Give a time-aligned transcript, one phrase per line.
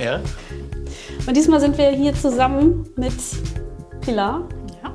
[0.00, 0.20] air.
[1.26, 3.12] Und diesmal sind wir hier zusammen mit
[4.00, 4.48] Pilar
[4.82, 4.94] Ja.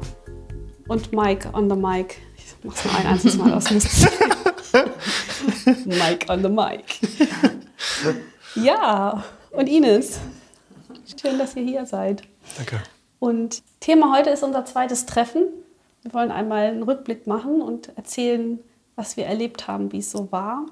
[0.87, 2.17] und Mike on the mic.
[2.37, 4.07] Ich mach's nur ein einziges Mal aus Mist.
[5.85, 6.99] Mike on the mic.
[8.55, 10.19] Ja, und Ines.
[11.21, 12.23] Schön, dass ihr hier seid.
[12.57, 12.81] Danke.
[13.19, 15.43] Und Thema heute ist unser zweites Treffen.
[16.01, 18.59] Wir wollen einmal einen Rückblick machen und erzählen,
[18.95, 20.65] was wir erlebt haben, wie es so war.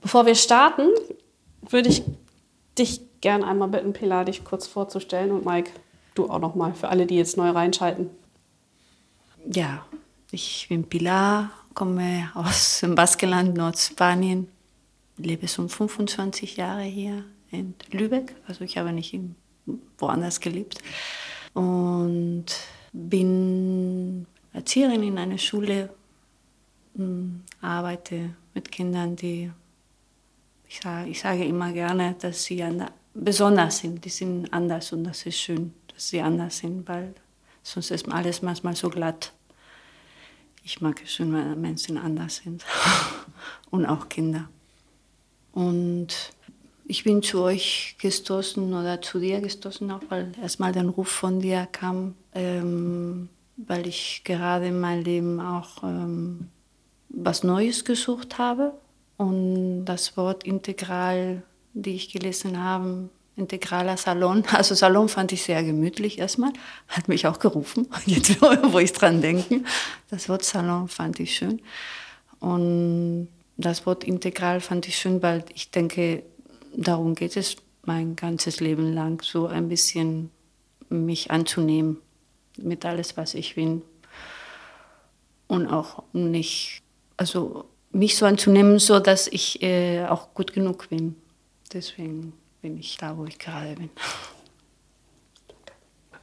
[0.00, 0.88] Bevor wir starten,
[1.68, 2.02] würde ich
[2.78, 5.70] dich gern einmal bitten, Pilar, dich kurz vorzustellen und Mike,
[6.14, 8.10] du auch noch mal für alle, die jetzt neu reinschalten.
[9.50, 9.84] Ja,
[10.30, 14.48] ich bin Pilar, komme aus dem Baskenland, Nordspanien,
[15.16, 18.34] lebe schon 25 Jahre hier in Lübeck.
[18.46, 19.18] Also ich habe nicht
[19.98, 20.78] woanders gelebt.
[21.54, 22.46] Und
[22.92, 25.90] bin Erzieherin in einer Schule,
[26.96, 29.50] m, arbeite mit Kindern, die,
[30.68, 34.04] ich sage, ich sage immer gerne, dass sie anda- besonders sind.
[34.04, 37.14] Die sind anders und das ist schön, dass sie anders sind, weil
[37.62, 39.32] sonst ist alles manchmal so glatt.
[40.62, 42.64] Ich mag es schön, wenn Menschen anders sind
[43.70, 44.48] und auch Kinder.
[45.52, 46.08] Und
[46.84, 51.40] ich bin zu euch gestoßen oder zu dir gestoßen, auch weil erstmal der Ruf von
[51.40, 56.48] dir kam, ähm, weil ich gerade in meinem Leben auch ähm,
[57.08, 58.72] was Neues gesucht habe.
[59.16, 65.62] Und das Wort integral, die ich gelesen habe, integraler Salon, also Salon fand ich sehr
[65.62, 66.52] gemütlich erstmal,
[66.88, 69.62] hat mich auch gerufen, jetzt wo ich dran denke.
[70.10, 71.60] Das Wort Salon fand ich schön.
[72.38, 76.22] Und das Wort integral fand ich schön, weil ich denke,
[76.74, 80.30] darum geht es mein ganzes Leben lang, so ein bisschen
[80.88, 81.98] mich anzunehmen
[82.56, 83.82] mit alles, was ich bin.
[85.46, 86.82] Und auch nicht,
[87.16, 91.16] also mich so anzunehmen, so dass ich äh, auch gut genug bin.
[91.72, 92.32] Deswegen
[92.62, 93.90] bin ich da, wo ich gerade bin.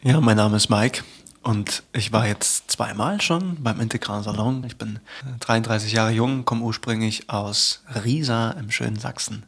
[0.02, 1.04] Ja, mein Name ist Mike
[1.42, 4.64] und ich war jetzt zweimal schon beim Integralen Salon.
[4.66, 9.44] Ich bin äh, 33 Jahre jung, komme ursprünglich aus Riesa im schönen Sachsen.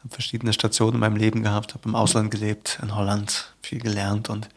[0.00, 4.30] Habe verschiedene Stationen in meinem Leben gehabt, habe im Ausland gelebt, in Holland, viel gelernt
[4.30, 4.48] und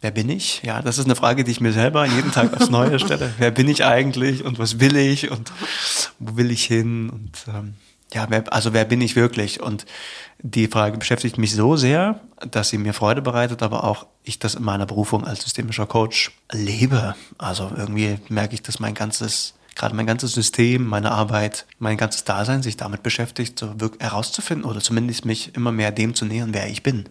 [0.00, 0.62] wer bin ich?
[0.62, 3.34] Ja, das ist eine Frage, die ich mir selber jeden Tag aufs Neue stelle.
[3.38, 5.50] wer bin ich eigentlich und was will ich und
[6.20, 7.74] wo will ich hin und ähm,
[8.12, 9.62] ja, wer, also wer bin ich wirklich?
[9.62, 9.86] Und
[10.38, 12.20] die Frage beschäftigt mich so sehr,
[12.50, 16.32] dass sie mir Freude bereitet, aber auch ich das in meiner Berufung als systemischer Coach
[16.52, 17.14] lebe.
[17.38, 22.24] Also irgendwie merke ich, dass mein ganzes, gerade mein ganzes System, meine Arbeit, mein ganzes
[22.24, 26.68] Dasein sich damit beschäftigt, so herauszufinden oder zumindest mich immer mehr dem zu nähern, wer
[26.68, 27.08] ich bin.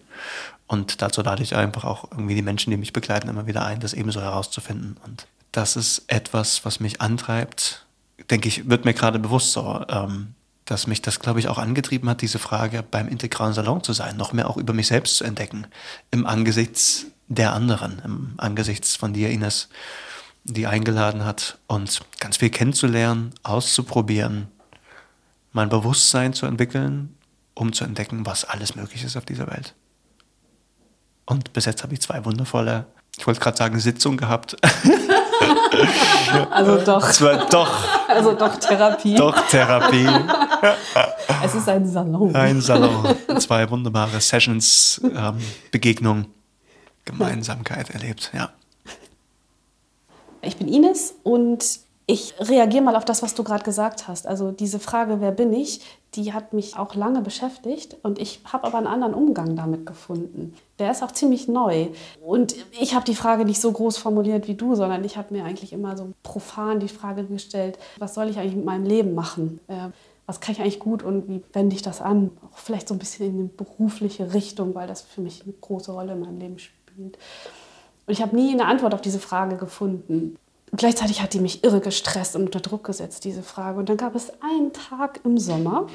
[0.67, 3.79] Und dazu lade ich einfach auch irgendwie die Menschen, die mich begleiten, immer wieder ein,
[3.79, 4.97] das ebenso herauszufinden.
[5.05, 7.85] Und das ist etwas, was mich antreibt,
[8.29, 10.35] denke ich, wird mir gerade bewusst so, ähm,
[10.65, 14.17] dass mich das, glaube ich, auch angetrieben hat, diese Frage beim integralen Salon zu sein,
[14.17, 15.67] noch mehr auch über mich selbst zu entdecken,
[16.11, 19.69] im Angesichts der anderen, im Angesichts von dir, Ines,
[20.45, 24.47] die eingeladen hat, und ganz viel kennenzulernen, auszuprobieren,
[25.51, 27.15] mein Bewusstsein zu entwickeln,
[27.53, 29.75] um zu entdecken, was alles möglich ist auf dieser Welt.
[31.25, 32.85] Und bis jetzt habe ich zwei wundervolle,
[33.17, 34.57] ich wollte gerade sagen, Sitzungen gehabt.
[36.51, 39.15] Also doch, Es war doch, also doch Therapie.
[39.15, 40.07] doch Therapie.
[41.43, 42.35] Es ist ein Salon.
[42.35, 43.15] Ein Salon.
[43.39, 45.37] Zwei wunderbare Sessions, ähm,
[45.71, 46.25] Begegnung,
[47.05, 48.31] Gemeinsamkeit erlebt.
[48.33, 48.51] Ja.
[50.41, 54.27] Ich bin Ines und ich reagiere mal auf das, was du gerade gesagt hast.
[54.27, 55.81] Also diese Frage, wer bin ich,
[56.15, 60.53] die hat mich auch lange beschäftigt und ich habe aber einen anderen Umgang damit gefunden.
[60.79, 61.87] Der ist auch ziemlich neu.
[62.21, 65.45] Und ich habe die Frage nicht so groß formuliert wie du, sondern ich habe mir
[65.45, 69.61] eigentlich immer so profan die Frage gestellt, was soll ich eigentlich mit meinem Leben machen?
[70.25, 72.31] Was kann ich eigentlich gut und wie wende ich das an?
[72.51, 75.91] Auch vielleicht so ein bisschen in eine berufliche Richtung, weil das für mich eine große
[75.91, 77.17] Rolle in meinem Leben spielt.
[78.05, 80.37] Und ich habe nie eine Antwort auf diese Frage gefunden.
[80.75, 83.79] Gleichzeitig hat die mich irre gestresst und unter Druck gesetzt, diese Frage.
[83.79, 85.87] Und dann gab es einen Tag im Sommer,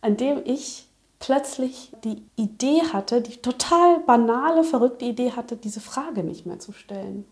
[0.00, 0.86] an dem ich
[1.18, 6.72] plötzlich die Idee hatte, die total banale, verrückte Idee hatte, diese Frage nicht mehr zu
[6.72, 7.24] stellen.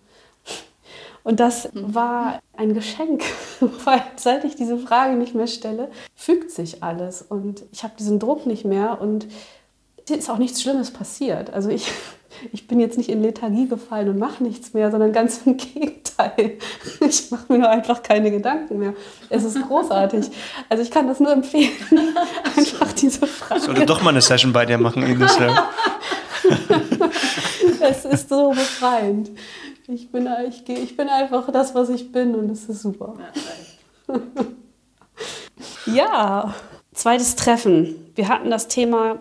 [1.27, 3.25] Und das war ein Geschenk,
[3.85, 8.21] weil seit ich diese Frage nicht mehr stelle, fügt sich alles und ich habe diesen
[8.21, 9.27] Druck nicht mehr und
[10.05, 11.53] es ist auch nichts Schlimmes passiert.
[11.53, 11.91] Also ich,
[12.53, 16.59] ich bin jetzt nicht in Lethargie gefallen und mache nichts mehr, sondern ganz im Gegenteil.
[17.01, 18.95] Ich mache mir nur einfach keine Gedanken mehr.
[19.29, 20.31] Es ist großartig.
[20.69, 21.73] Also ich kann das nur empfehlen,
[22.57, 23.63] einfach diese Frage.
[23.63, 25.37] Sollte doch mal eine Session bei dir machen, Ines.
[27.81, 29.31] Es ist so befreiend.
[29.89, 33.15] Ich bin, ich, geh- ich bin einfach das, was ich bin und es ist super.
[35.87, 36.53] Ja,
[36.93, 37.95] zweites Treffen.
[38.17, 39.21] Wir hatten das Thema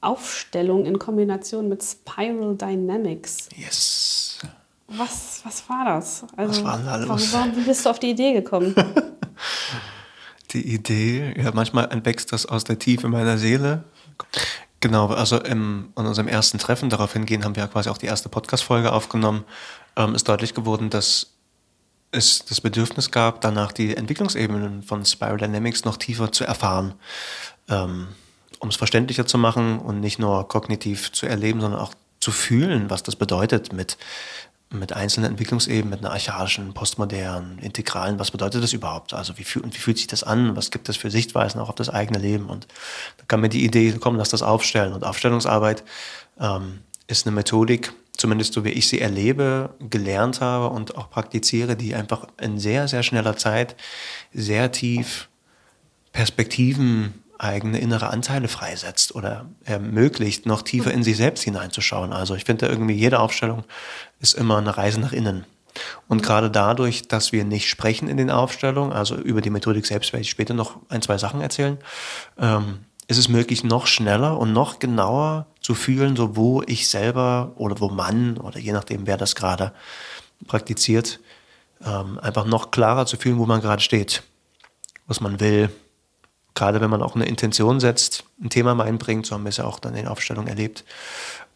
[0.00, 3.48] Aufstellung in Kombination mit Spiral Dynamics.
[3.56, 4.40] Yes.
[4.88, 6.24] Was, was war das?
[6.36, 7.32] Also, was war denn da los?
[7.32, 8.74] Warum, warum, wie bist du auf die Idee gekommen?
[10.50, 13.84] die Idee, ja, manchmal entwächst das aus der Tiefe meiner Seele.
[14.80, 18.06] Genau, also im, in unserem ersten Treffen, darauf hingehen, haben wir ja quasi auch die
[18.06, 19.44] erste Podcast-Folge aufgenommen,
[19.96, 21.32] ähm, ist deutlich geworden, dass
[22.12, 26.94] es das Bedürfnis gab, danach die Entwicklungsebenen von Spiral Dynamics noch tiefer zu erfahren,
[27.68, 28.08] ähm,
[28.58, 32.90] um es verständlicher zu machen und nicht nur kognitiv zu erleben, sondern auch zu fühlen,
[32.90, 33.96] was das bedeutet mit,
[34.70, 38.18] mit einzelnen Entwicklungsebenen, mit einer archaischen, postmodernen, integralen.
[38.18, 39.14] Was bedeutet das überhaupt?
[39.14, 40.54] Also wie, fühl, wie fühlt sich das an?
[40.54, 42.46] Was gibt es für Sichtweisen auch auf das eigene Leben?
[42.46, 42.68] Und
[43.16, 44.92] da kam mir die Idee, komm, lass das aufstellen.
[44.92, 45.82] Und Aufstellungsarbeit
[46.38, 51.76] ähm, ist eine Methodik, zumindest so wie ich sie erlebe, gelernt habe und auch praktiziere,
[51.76, 53.76] die einfach in sehr, sehr schneller Zeit
[54.32, 55.28] sehr tief
[56.12, 62.12] Perspektiven eigene innere Anteile freisetzt oder ermöglicht, noch tiefer in sich selbst hineinzuschauen.
[62.12, 63.64] Also ich finde irgendwie jede Aufstellung
[64.20, 65.44] ist immer eine Reise nach innen.
[66.06, 70.12] Und gerade dadurch, dass wir nicht sprechen in den Aufstellungen, also über die Methodik selbst
[70.12, 71.78] werde ich später noch ein, zwei Sachen erzählen,
[72.38, 77.52] ähm, ist es möglich, noch schneller und noch genauer zu fühlen, so wo ich selber
[77.56, 79.72] oder wo man oder je nachdem, wer das gerade
[80.46, 81.20] praktiziert,
[81.84, 84.22] ähm, einfach noch klarer zu fühlen, wo man gerade steht,
[85.06, 85.70] was man will.
[86.54, 89.56] Gerade wenn man auch eine Intention setzt, ein Thema mal einbringt, so haben wir es
[89.56, 90.84] ja auch dann in der Aufstellung erlebt,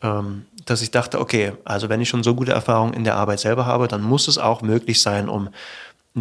[0.02, 3.40] ähm, dass ich dachte, okay, also wenn ich schon so gute Erfahrungen in der Arbeit
[3.40, 5.50] selber habe, dann muss es auch möglich sein, um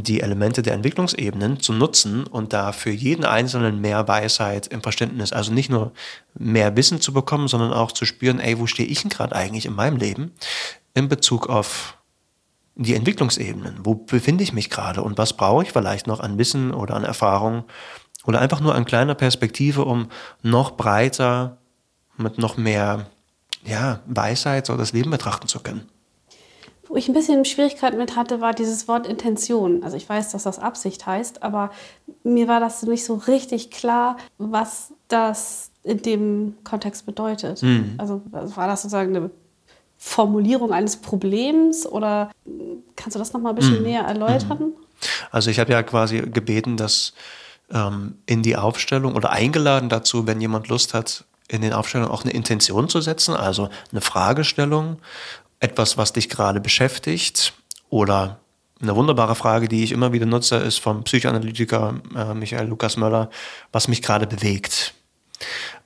[0.01, 5.31] die Elemente der Entwicklungsebenen zu nutzen und da für jeden Einzelnen mehr Weisheit im Verständnis,
[5.31, 5.94] also nicht nur
[6.33, 9.65] mehr Wissen zu bekommen, sondern auch zu spüren, ey, wo stehe ich denn gerade eigentlich
[9.65, 10.33] in meinem Leben
[10.94, 11.97] in Bezug auf
[12.75, 13.77] die Entwicklungsebenen?
[13.86, 17.06] Wo befinde ich mich gerade und was brauche ich vielleicht noch an Wissen oder an
[17.06, 17.63] Erfahrung
[18.25, 20.09] oder einfach nur an kleiner Perspektive, um
[20.41, 21.57] noch breiter
[22.18, 23.06] mit noch mehr
[23.63, 25.89] ja, Weisheit so das Leben betrachten zu können?
[26.87, 29.83] Wo ich ein bisschen Schwierigkeiten mit hatte, war dieses Wort Intention.
[29.83, 31.71] Also ich weiß, dass das Absicht heißt, aber
[32.23, 37.61] mir war das nicht so richtig klar, was das in dem Kontext bedeutet.
[37.63, 37.95] Mhm.
[37.97, 39.29] Also war das sozusagen eine
[39.97, 42.31] Formulierung eines Problems oder
[42.95, 43.83] kannst du das noch mal ein bisschen mhm.
[43.83, 44.59] näher erläutern?
[44.59, 44.73] Mhm.
[45.31, 47.13] Also ich habe ja quasi gebeten, dass
[47.71, 52.23] ähm, in die Aufstellung oder eingeladen dazu, wenn jemand Lust hat, in den Aufstellungen auch
[52.23, 54.97] eine Intention zu setzen, also eine Fragestellung
[55.65, 57.53] etwas, was dich gerade beschäftigt
[57.89, 58.39] oder
[58.81, 63.29] eine wunderbare Frage, die ich immer wieder nutze, ist vom Psychoanalytiker äh, Michael Lukas Möller,
[63.71, 64.94] was mich gerade bewegt.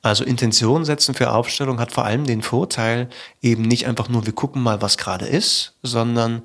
[0.01, 3.09] Also Intention setzen für Aufstellung hat vor allem den Vorteil,
[3.41, 6.41] eben nicht einfach nur, wir gucken mal, was gerade ist, sondern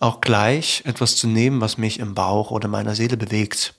[0.00, 3.74] auch gleich etwas zu nehmen, was mich im Bauch oder meiner Seele bewegt.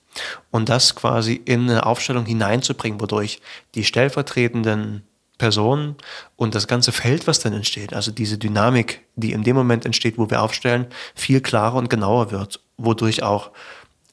[0.50, 3.40] Und das quasi in eine Aufstellung hineinzubringen, wodurch
[3.74, 5.04] die stellvertretenden
[5.40, 5.96] Personen
[6.36, 10.18] und das ganze Feld, was dann entsteht, also diese Dynamik, die in dem Moment entsteht,
[10.18, 13.50] wo wir aufstellen, viel klarer und genauer wird, wodurch auch,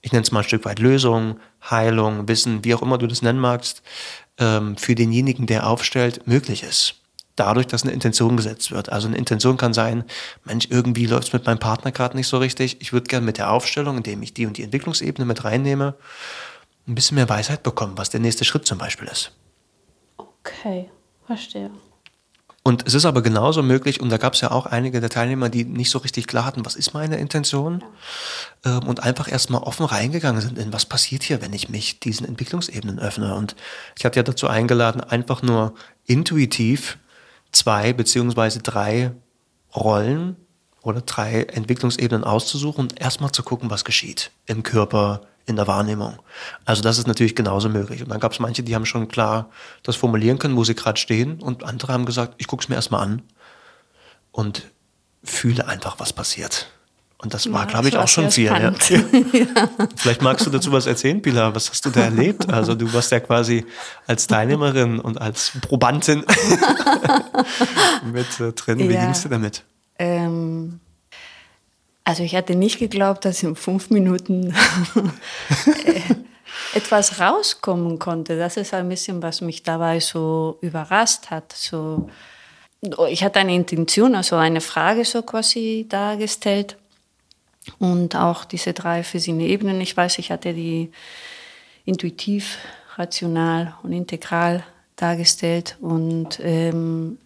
[0.01, 1.39] ich nenne es mal ein Stück weit Lösung,
[1.69, 3.83] Heilung, Wissen, wie auch immer du das nennen magst,
[4.39, 6.95] ähm, für denjenigen, der aufstellt, möglich ist.
[7.35, 8.89] Dadurch, dass eine Intention gesetzt wird.
[8.89, 10.05] Also eine Intention kann sein,
[10.45, 12.77] Mensch, irgendwie läuft es mit meinem Partner gerade nicht so richtig.
[12.79, 15.95] Ich würde gerne mit der Aufstellung, indem ich die und die Entwicklungsebene mit reinnehme,
[16.87, 19.33] ein bisschen mehr Weisheit bekommen, was der nächste Schritt zum Beispiel ist.
[20.17, 20.89] Okay.
[21.27, 21.69] Verstehe.
[22.63, 25.47] Und es ist aber genauso möglich, und da gab es ja auch einige der Teilnehmer,
[25.47, 27.81] die nicht so richtig klar hatten, was ist meine Intention,
[28.65, 28.79] ja.
[28.79, 32.27] ähm, und einfach erstmal offen reingegangen sind in, was passiert hier, wenn ich mich diesen
[32.27, 33.35] Entwicklungsebenen öffne.
[33.35, 33.55] Und
[33.97, 36.97] ich hatte ja dazu eingeladen, einfach nur intuitiv
[37.53, 39.11] zwei beziehungsweise drei
[39.73, 40.35] Rollen
[40.81, 46.19] oder drei Entwicklungsebenen auszusuchen und erstmal zu gucken, was geschieht im Körper, in der Wahrnehmung.
[46.65, 48.03] Also das ist natürlich genauso möglich.
[48.03, 49.49] Und dann gab es manche, die haben schon klar
[49.81, 51.41] das formulieren können, wo sie gerade stehen.
[51.41, 53.21] Und andere haben gesagt, ich gucke es mir erstmal an
[54.31, 54.67] und
[55.23, 56.67] fühle einfach, was passiert.
[57.19, 58.45] Und das war, ja, glaube ich, auch schon viel.
[58.45, 58.59] Ja.
[58.59, 58.71] ja.
[59.95, 61.55] Vielleicht magst du dazu was erzählen, Pilar.
[61.55, 62.47] Was hast du da erlebt?
[62.49, 63.65] Also du warst ja quasi
[64.05, 66.23] als Teilnehmerin und als Probantin
[68.13, 68.77] mit äh, drin.
[68.77, 69.05] Wie ja.
[69.05, 69.63] gingst du damit?
[69.97, 70.79] Ähm,
[72.07, 74.53] also ich hatte nicht geglaubt, dass in fünf Minuten
[75.83, 76.01] äh,
[76.73, 78.37] etwas rauskommen konnte.
[78.37, 81.51] Das ist ein bisschen, was mich dabei so überrascht hat.
[81.51, 82.09] So,
[83.09, 86.77] ich hatte eine Intention, also eine Frage so quasi dargestellt
[87.77, 89.81] und auch diese drei verschiedene Ebenen.
[89.81, 90.89] Ich weiß, ich hatte die
[91.83, 92.57] intuitiv,
[92.95, 94.63] rational und integral
[94.95, 97.17] dargestellt und ähm,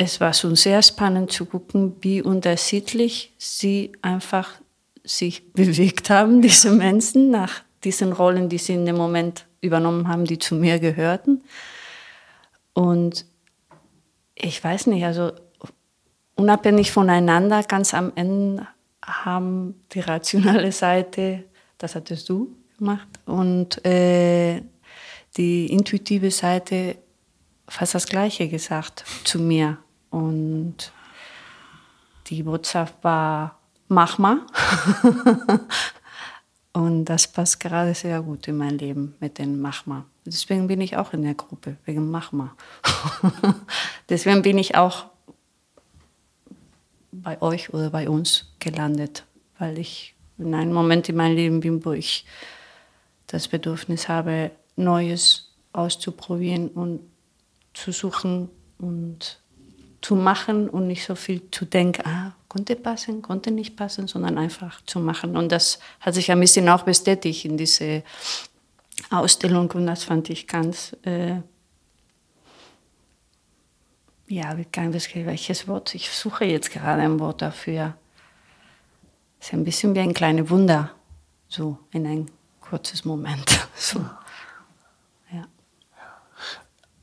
[0.00, 4.48] es war schon sehr spannend zu gucken, wie unterschiedlich sie einfach
[5.04, 10.24] sich bewegt haben, diese Menschen, nach diesen Rollen, die sie in dem Moment übernommen haben,
[10.24, 11.42] die zu mir gehörten.
[12.72, 13.26] Und
[14.34, 15.32] ich weiß nicht, also
[16.36, 18.68] unabhängig voneinander, ganz am Ende
[19.04, 21.44] haben die rationale Seite,
[21.76, 24.62] das hattest du gemacht, und äh,
[25.36, 26.96] die intuitive Seite
[27.66, 29.78] fast das Gleiche gesagt zu mir.
[30.10, 30.92] Und
[32.28, 34.40] die Botschaft war, mach mal.
[36.72, 40.04] und das passt gerade sehr gut in mein Leben mit dem Mach mal.
[40.24, 42.52] Deswegen bin ich auch in der Gruppe, wegen Mach mal.
[44.08, 45.06] Deswegen bin ich auch
[47.12, 49.24] bei euch oder bei uns gelandet,
[49.58, 52.24] weil ich in einem Moment in meinem Leben bin, wo ich
[53.26, 57.00] das Bedürfnis habe, Neues auszuprobieren und
[57.74, 58.48] zu suchen
[58.78, 59.40] und
[60.00, 64.38] zu machen und nicht so viel zu denken, ah, konnte passen, konnte nicht passen, sondern
[64.38, 65.36] einfach zu machen.
[65.36, 68.02] Und das hat sich ein bisschen auch bestätigt in diese
[69.10, 71.36] Ausstellung und das fand ich ganz, äh,
[74.28, 77.96] ja, welches Wort, ich suche jetzt gerade ein Wort dafür.
[79.40, 80.90] Es ist ein bisschen wie ein kleines Wunder,
[81.48, 83.44] so in ein kurzes Moment.
[83.80, 84.00] So.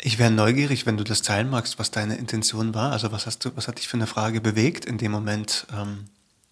[0.06, 2.92] Ich wäre neugierig, wenn du das teilen magst, was deine Intention war.
[2.92, 6.06] Also was hast du, was hat dich für eine Frage bewegt in dem Moment ähm,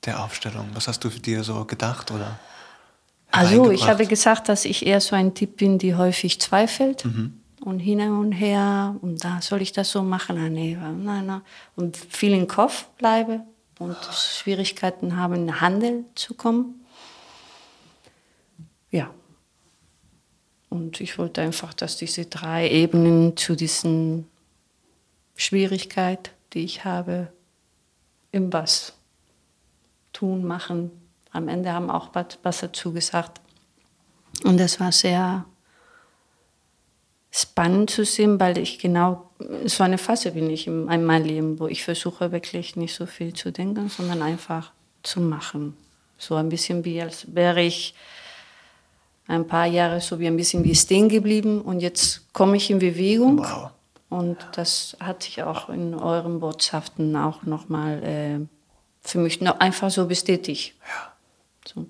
[0.06, 0.72] der Aufstellung?
[0.74, 2.40] Was hast du für dir so gedacht oder?
[3.30, 7.42] Also ich habe gesagt, dass ich eher so ein Typ bin, die häufig zweifelt mhm.
[7.62, 11.42] und hin und her und da soll ich das so machen, ah, nee, nein, nein.
[11.76, 13.42] und viel im Kopf bleibe
[13.78, 16.84] und Schwierigkeiten habe, in den Handel zu kommen.
[18.90, 19.12] Ja,
[20.74, 24.28] und ich wollte einfach, dass diese drei Ebenen zu diesen
[25.36, 27.32] Schwierigkeit, die ich habe,
[28.32, 28.94] im Was
[30.14, 30.90] tun, machen.
[31.32, 32.10] Am Ende haben auch
[32.42, 33.40] was dazu gesagt.
[34.44, 35.46] Und das war sehr
[37.30, 39.30] spannend zu sehen, weil ich genau
[39.66, 43.34] so eine Phase bin ich in meinem Leben, wo ich versuche wirklich nicht so viel
[43.34, 44.72] zu denken, sondern einfach
[45.04, 45.78] zu machen.
[46.18, 47.94] So ein bisschen wie als wäre ich
[49.28, 52.80] ein paar Jahre so wie ein bisschen wie stehen geblieben und jetzt komme ich in
[52.80, 53.40] Bewegung.
[53.40, 53.70] Wow.
[54.10, 58.40] Und das hat sich auch in euren Botschaften auch nochmal äh,
[59.02, 60.76] für mich noch einfach so bestätigt.
[60.82, 61.14] Ja.
[61.66, 61.86] So.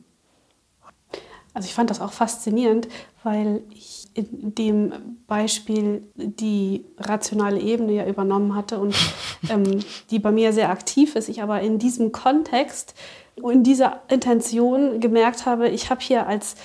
[1.54, 2.88] Also ich fand das auch faszinierend,
[3.24, 4.94] weil ich in dem
[5.28, 8.96] Beispiel die rationale Ebene ja übernommen hatte und
[9.50, 11.30] ähm, die bei mir sehr aktiv ist.
[11.30, 12.94] Ich aber in diesem Kontext
[13.36, 16.56] und in dieser Intention gemerkt habe, ich habe hier als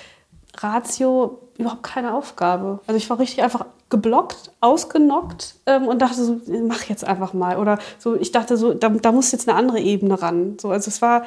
[0.56, 2.80] Ratio überhaupt keine Aufgabe.
[2.86, 7.58] Also ich war richtig einfach geblockt, ausgenockt ähm, und dachte so, mach jetzt einfach mal.
[7.58, 10.56] Oder so, ich dachte so, da, da muss jetzt eine andere Ebene ran.
[10.60, 11.24] So, also es war,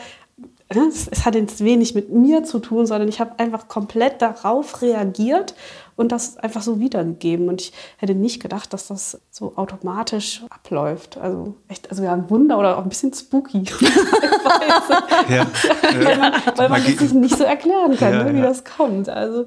[0.74, 4.22] ne, es, es hat jetzt wenig mit mir zu tun, sondern ich habe einfach komplett
[4.22, 5.56] darauf reagiert
[6.02, 7.48] und das einfach so wiedergegeben.
[7.48, 11.18] Und ich hätte nicht gedacht, dass das so automatisch abläuft.
[11.18, 13.64] Also echt, also ja, ein Wunder oder auch ein bisschen spooky.
[15.30, 15.46] ja.
[15.84, 18.46] weil man, weil man das sich nicht so erklären kann, ja, ne, wie ja.
[18.46, 19.10] das kommt.
[19.10, 19.46] Also,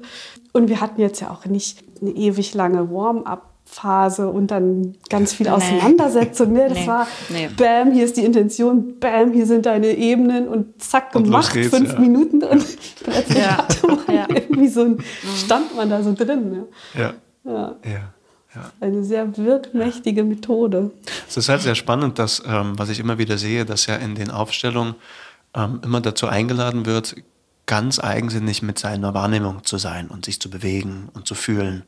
[0.53, 5.33] und wir hatten jetzt ja auch nicht eine ewig lange Warm-up Phase und dann ganz
[5.33, 6.53] viel Auseinandersetzung.
[6.53, 6.69] Nee.
[6.69, 6.87] Das nee.
[6.87, 7.49] war nee.
[7.57, 11.93] Bam, hier ist die Intention, Bam, hier sind deine Ebenen und zack, gemacht, und fünf
[11.93, 11.99] ja.
[11.99, 12.63] Minuten und
[13.03, 13.57] plötzlich ja.
[13.57, 14.27] hatte man ja.
[14.29, 15.03] irgendwie so ein, mhm.
[15.43, 16.51] stand man da so drin.
[16.51, 16.65] Ne?
[16.93, 17.13] Ja.
[17.43, 17.75] ja.
[17.83, 18.71] ja.
[18.79, 20.91] Eine sehr wirkmächtige Methode.
[21.27, 24.15] Es ist halt sehr spannend, dass, ähm, was ich immer wieder sehe, dass ja in
[24.15, 24.95] den Aufstellungen
[25.55, 27.15] ähm, immer dazu eingeladen wird,
[27.65, 31.83] ganz eigensinnig mit seiner Wahrnehmung zu sein und sich zu bewegen und zu fühlen.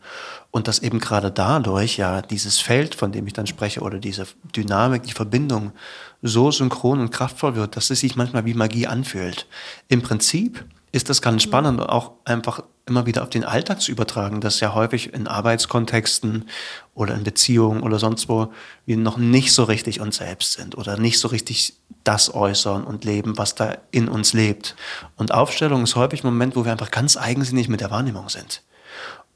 [0.50, 4.26] Und dass eben gerade dadurch ja dieses Feld, von dem ich dann spreche, oder diese
[4.56, 5.74] Dynamik, die Verbindung
[6.22, 9.48] so synchron und kraftvoll wird, dass es sich manchmal wie Magie anfühlt.
[9.88, 14.42] Im Prinzip ist das ganz spannend, auch einfach immer wieder auf den Alltag zu übertragen,
[14.42, 16.50] dass ja häufig in Arbeitskontexten
[16.94, 18.52] oder in Beziehungen oder sonst wo
[18.86, 23.04] wir noch nicht so richtig uns selbst sind oder nicht so richtig das äußern und
[23.04, 24.76] leben, was da in uns lebt.
[25.18, 28.64] Und Aufstellung ist häufig ein Moment, wo wir einfach ganz eigensinnig mit der Wahrnehmung sind.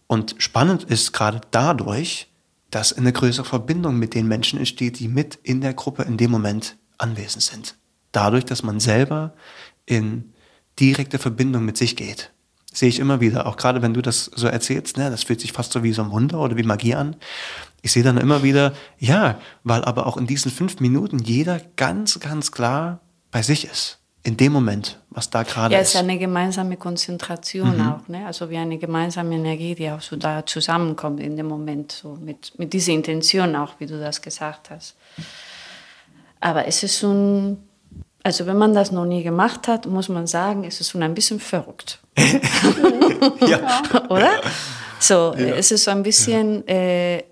[0.07, 2.27] Und spannend ist gerade dadurch,
[2.69, 6.31] dass eine größere Verbindung mit den Menschen entsteht, die mit in der Gruppe in dem
[6.31, 7.75] Moment anwesend sind.
[8.13, 9.33] Dadurch, dass man selber
[9.85, 10.33] in
[10.79, 12.31] direkte Verbindung mit sich geht.
[12.73, 15.51] Sehe ich immer wieder, auch gerade wenn du das so erzählst, ne, das fühlt sich
[15.51, 17.15] fast so wie so ein Wunder oder wie Magie an.
[17.81, 22.19] Ich sehe dann immer wieder, ja, weil aber auch in diesen fünf Minuten jeder ganz,
[22.19, 22.99] ganz klar
[23.31, 23.97] bei sich ist.
[24.23, 25.77] In dem Moment, was da gerade ist.
[25.77, 27.89] Ja, es ist eine gemeinsame Konzentration mhm.
[27.89, 28.25] auch, ne?
[28.27, 32.57] also wie eine gemeinsame Energie, die auch so da zusammenkommt in dem Moment, so mit,
[32.59, 34.95] mit dieser Intention auch, wie du das gesagt hast.
[36.39, 37.57] Aber es ist so ein
[38.23, 41.13] also wenn man das noch nie gemacht hat, muss man sagen, ist es schon ein
[41.13, 41.99] bisschen verrückt.
[43.47, 43.81] ja.
[44.09, 44.41] Oder?
[44.99, 45.55] So, ja.
[45.55, 46.73] es ist so ein bisschen, ja.
[46.73, 47.23] Äh,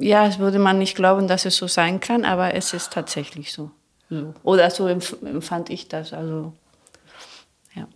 [0.00, 3.52] ja, es würde man nicht glauben, dass es so sein kann, aber es ist tatsächlich
[3.52, 3.70] so.
[4.10, 4.34] so.
[4.42, 6.12] Oder so empfand ich das.
[6.12, 6.52] Also,
[7.74, 7.86] ja.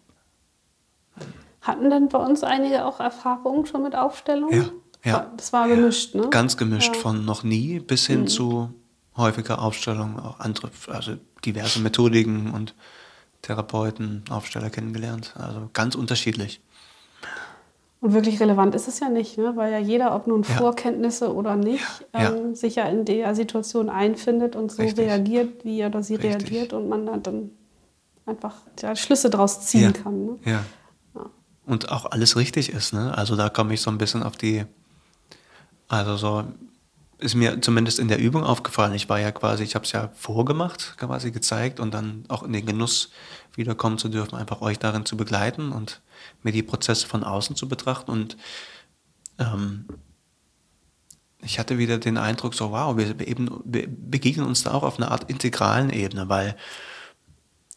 [1.60, 4.70] Hatten denn bei uns einige auch Erfahrungen schon mit Aufstellungen?
[5.04, 5.32] Ja, ja.
[5.36, 6.30] Das war gemischt, ne?
[6.30, 8.28] Ganz gemischt, von noch nie bis hin mhm.
[8.28, 8.70] zu
[9.16, 12.74] häufiger Aufstellung, auch andere, also diverse Methodiken und
[13.42, 15.34] Therapeuten, Aufsteller kennengelernt.
[15.36, 16.60] Also ganz unterschiedlich.
[18.00, 19.52] Und wirklich relevant ist es ja nicht, ne?
[19.54, 20.54] weil ja jeder, ob nun ja.
[20.56, 22.34] Vorkenntnisse oder nicht, ja.
[22.34, 25.06] Ähm, sich ja in der Situation einfindet und so Richtig.
[25.06, 26.32] reagiert, wie er oder sie Richtig.
[26.32, 27.50] reagiert und man dann
[28.26, 30.02] einfach ja, Schlüsse daraus ziehen ja.
[30.02, 30.26] kann.
[30.26, 30.38] Ne?
[30.44, 30.64] Ja.
[31.64, 32.92] Und auch alles richtig ist.
[32.92, 33.16] Ne?
[33.16, 34.64] Also da komme ich so ein bisschen auf die,
[35.86, 36.44] also so
[37.22, 38.94] ist mir zumindest in der Übung aufgefallen.
[38.94, 42.52] Ich war ja quasi, ich habe es ja vorgemacht, quasi gezeigt und dann auch in
[42.52, 43.10] den Genuss
[43.54, 46.00] wiederkommen zu dürfen, einfach euch darin zu begleiten und
[46.42, 48.10] mir die Prozesse von außen zu betrachten.
[48.10, 48.36] Und
[49.38, 49.86] ähm,
[51.42, 55.30] ich hatte wieder den Eindruck, so wow, wir, begegnen uns da auch auf einer Art
[55.30, 56.56] integralen Ebene, weil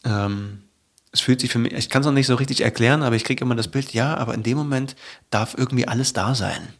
[0.03, 0.63] ähm,
[1.11, 3.23] es fühlt sich für mich, ich kann es noch nicht so richtig erklären, aber ich
[3.23, 4.95] kriege immer das Bild, ja, aber in dem Moment
[5.29, 6.73] darf irgendwie alles da sein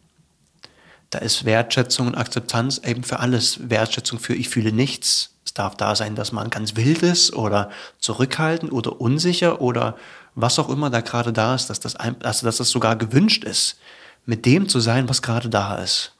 [1.10, 3.70] da ist Wertschätzung und Akzeptanz eben für alles.
[3.70, 5.30] Wertschätzung für ich fühle nichts.
[5.44, 9.96] Es darf da sein, dass man ganz wild ist oder zurückhaltend oder unsicher oder
[10.34, 13.78] was auch immer da gerade da ist, dass das, also dass das sogar gewünscht ist,
[14.26, 16.12] mit dem zu sein, was gerade da ist.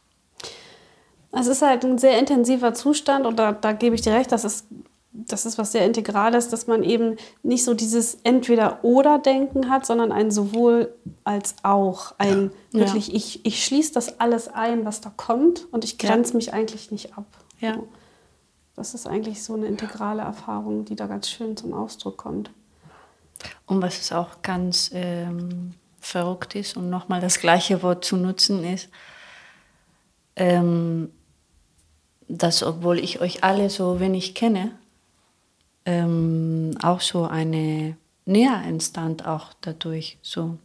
[1.33, 4.45] Es ist halt ein sehr intensiver Zustand und da, da gebe ich dir recht, das
[4.45, 4.67] ist
[5.25, 10.31] das ist was sehr Integrales, dass man eben nicht so dieses Entweder-Oder-Denken hat, sondern ein
[10.31, 10.95] sowohl
[11.25, 12.15] als auch.
[12.19, 12.81] Ein ja.
[12.81, 13.15] wirklich.
[13.15, 16.37] Ich, ich schließe das alles ein, was da kommt und ich grenze ja.
[16.37, 17.27] mich eigentlich nicht ab.
[17.61, 17.79] Ja.
[18.75, 22.51] Das ist eigentlich so eine integrale Erfahrung, die da ganz schön zum Ausdruck kommt.
[23.65, 28.65] Und was es auch ganz ähm, verrückt ist, und nochmal das gleiche Wort zu nutzen,
[28.65, 28.91] ist,
[30.37, 31.11] ähm,
[32.29, 34.73] dass obwohl ich euch alle so wenig kenne,
[35.87, 37.97] ähm, auch so eine
[38.27, 40.19] Nähe entstand auch dadurch.
[40.21, 40.59] So.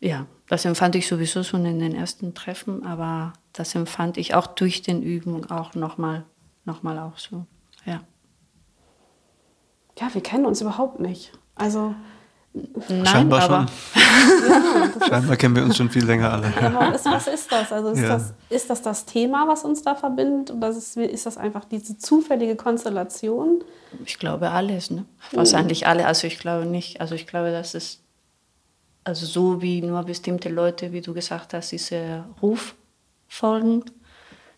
[0.00, 4.46] Ja, das empfand ich sowieso schon in den ersten Treffen, aber das empfand ich auch
[4.46, 6.24] durch den Übung auch nochmal
[6.64, 7.46] noch mal auch so.
[7.84, 8.00] Ja.
[9.98, 11.32] Ja, wir kennen uns überhaupt nicht.
[11.56, 11.94] Also
[12.88, 13.66] Nein, Scheinbar aber.
[13.94, 15.02] Schon.
[15.08, 16.52] Scheinbar kennen wir uns schon viel länger alle.
[16.62, 17.72] Aber ist, was ist das?
[17.72, 18.08] Also ist, ja.
[18.08, 20.50] das, ist das das Thema, was uns da verbindet?
[20.50, 23.62] Oder ist, ist das einfach diese zufällige Konstellation?
[24.04, 25.04] Ich glaube alles, ne?
[25.32, 26.06] Wahrscheinlich alle.
[26.06, 27.00] Also ich glaube nicht.
[27.00, 28.00] Also ich glaube, dass es
[29.04, 32.74] also so wie nur bestimmte Leute, wie du gesagt hast, diese Ruf
[33.26, 33.84] folgen,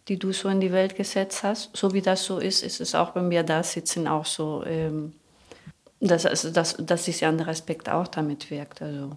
[0.09, 1.77] die du so in die Welt gesetzt hast.
[1.77, 4.65] So wie das so ist, ist es auch, wenn wir da sitzen, auch so.
[4.67, 5.13] Ähm,
[6.01, 8.83] dass, also, dass, dass dieser andere Aspekt auch damit wirkt.
[8.83, 9.11] Also,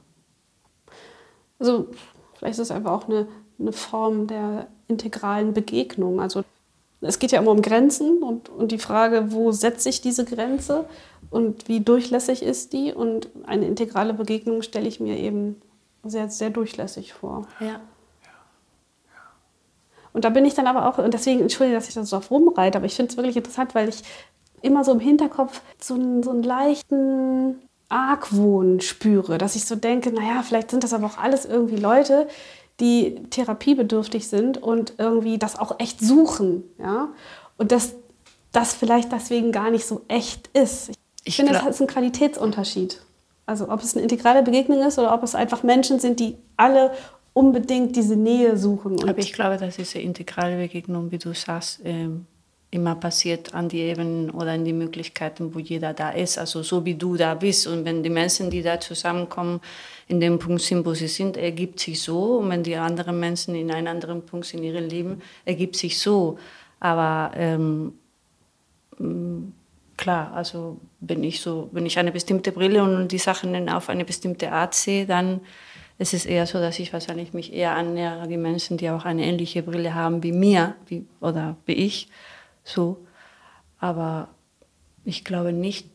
[1.59, 1.87] also
[2.35, 3.27] vielleicht ist es einfach auch eine,
[3.59, 6.19] eine Form der integralen Begegnung.
[6.19, 6.43] Also
[7.01, 10.85] es geht ja immer um Grenzen und, und die Frage, wo setze ich diese Grenze
[11.29, 12.93] und wie durchlässig ist die?
[12.93, 15.61] Und eine integrale Begegnung stelle ich mir eben
[16.03, 17.47] sehr, sehr durchlässig vor.
[17.59, 17.79] Ja.
[20.13, 22.29] Und da bin ich dann aber auch, und deswegen entschuldige, dass ich da so auf
[22.29, 24.03] rumreite, aber ich finde es wirklich interessant, weil ich
[24.63, 30.11] immer so im Hinterkopf so einen, so einen leichten Argwohn spüre, dass ich so denke,
[30.11, 32.27] naja, vielleicht sind das aber auch alles irgendwie Leute,
[32.79, 36.63] die therapiebedürftig sind und irgendwie das auch echt suchen.
[36.79, 37.09] Ja?
[37.57, 37.93] Und dass
[38.51, 40.89] das vielleicht deswegen gar nicht so echt ist.
[40.89, 40.95] Ich,
[41.25, 43.01] ich finde, das ist ein Qualitätsunterschied.
[43.45, 46.93] Also ob es eine integrale Begegnung ist oder ob es einfach Menschen sind, die alle
[47.33, 49.07] unbedingt diese Nähe suchen.
[49.07, 52.25] Aber ich glaube, dass diese integrale Begegnung, wie du sagst, ähm,
[52.73, 56.37] immer passiert an die Ebenen oder in die Möglichkeiten, wo jeder da ist.
[56.37, 57.67] Also so wie du da bist.
[57.67, 59.61] Und wenn die Menschen, die da zusammenkommen,
[60.07, 62.37] in dem Punkt sind, wo sie sind, ergibt sich so.
[62.37, 66.37] Und wenn die anderen Menschen in einem anderen Punkt in ihrem Leben, ergibt sich so.
[66.79, 67.93] Aber ähm,
[68.97, 69.53] mm,
[69.95, 74.03] klar, also wenn ich so, wenn ich eine bestimmte Brille und die Sachen auf eine
[74.03, 75.41] bestimmte Art sehe, dann
[75.99, 79.05] ist es eher so, dass ich wahrscheinlich mich eher annähere an die Menschen, die auch
[79.05, 82.09] eine ähnliche Brille haben wie mir wie, oder wie ich.
[82.63, 83.05] So.
[83.79, 84.29] Aber
[85.03, 85.89] ich glaube nicht,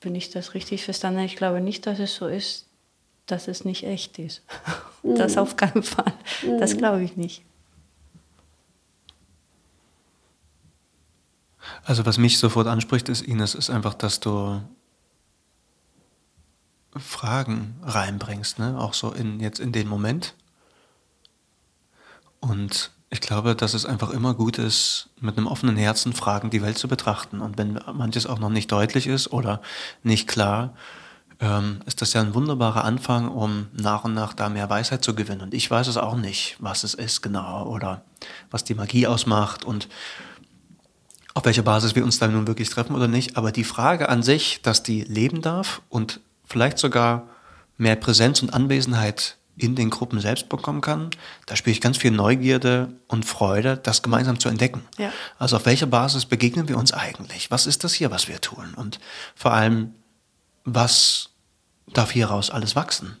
[0.00, 2.66] wenn ich das richtig verstanden habe, ich glaube nicht, dass es so ist,
[3.26, 4.42] dass es nicht echt ist.
[5.04, 5.14] Mhm.
[5.14, 6.12] Das auf keinen Fall.
[6.42, 6.58] Mhm.
[6.58, 7.44] Das glaube ich nicht.
[11.84, 14.60] Also was mich sofort anspricht, ist, Ines, ist einfach, dass du
[16.96, 18.76] Fragen reinbringst, ne?
[18.76, 20.34] auch so in, jetzt in den Moment.
[22.40, 26.62] Und ich glaube, dass es einfach immer gut ist, mit einem offenen Herzen Fragen die
[26.62, 27.40] Welt zu betrachten.
[27.40, 29.62] Und wenn manches auch noch nicht deutlich ist oder
[30.02, 30.74] nicht klar,
[31.40, 35.14] ähm, ist das ja ein wunderbarer Anfang, um nach und nach da mehr Weisheit zu
[35.14, 35.40] gewinnen.
[35.40, 38.02] Und ich weiß es auch nicht, was es ist genau oder
[38.50, 39.88] was die Magie ausmacht und
[41.34, 43.36] auf welcher Basis wir uns dann nun wirklich treffen oder nicht.
[43.36, 47.28] Aber die Frage an sich, dass die leben darf und vielleicht sogar
[47.76, 51.10] mehr Präsenz und Anwesenheit in den Gruppen selbst bekommen kann,
[51.46, 54.82] da spüre ich ganz viel Neugierde und Freude, das gemeinsam zu entdecken.
[54.98, 55.12] Ja.
[55.38, 57.50] Also auf welcher Basis begegnen wir uns eigentlich?
[57.50, 58.74] Was ist das hier, was wir tun?
[58.74, 59.00] Und
[59.34, 59.94] vor allem,
[60.64, 61.30] was
[61.92, 63.16] darf hieraus alles wachsen?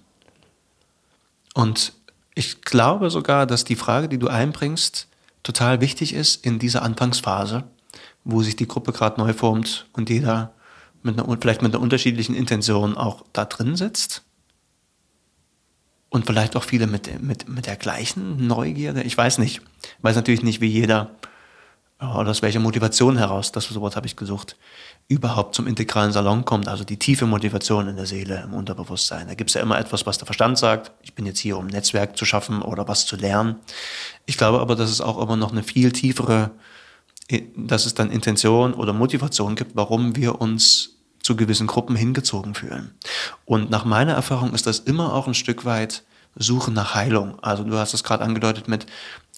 [1.54, 1.92] Und
[2.34, 5.08] ich glaube sogar, dass die Frage, die du einbringst,
[5.42, 7.64] total wichtig ist in dieser Anfangsphase,
[8.24, 10.52] wo sich die Gruppe gerade neu formt und jeder
[11.02, 14.22] mit einer, vielleicht mit einer unterschiedlichen Intention auch da drin sitzt
[16.10, 19.02] und vielleicht auch viele mit, mit, mit der gleichen Neugierde.
[19.02, 19.60] Ich weiß nicht.
[19.82, 21.10] Ich weiß natürlich nicht, wie jeder
[22.00, 24.56] oder aus welcher Motivation heraus, das Wort habe ich gesucht,
[25.08, 26.68] überhaupt zum integralen Salon kommt.
[26.68, 29.26] Also die tiefe Motivation in der Seele, im Unterbewusstsein.
[29.26, 30.92] Da gibt es ja immer etwas, was der Verstand sagt.
[31.02, 33.56] Ich bin jetzt hier, um Netzwerk zu schaffen oder was zu lernen.
[34.26, 36.52] Ich glaube aber, dass es auch immer noch eine viel tiefere,
[37.56, 40.97] dass es dann Intention oder Motivation gibt, warum wir uns
[41.28, 42.94] zu gewissen Gruppen hingezogen fühlen.
[43.44, 46.02] Und nach meiner Erfahrung ist das immer auch ein Stück weit
[46.36, 47.38] Suche nach Heilung.
[47.40, 48.86] Also du hast es gerade angedeutet mit,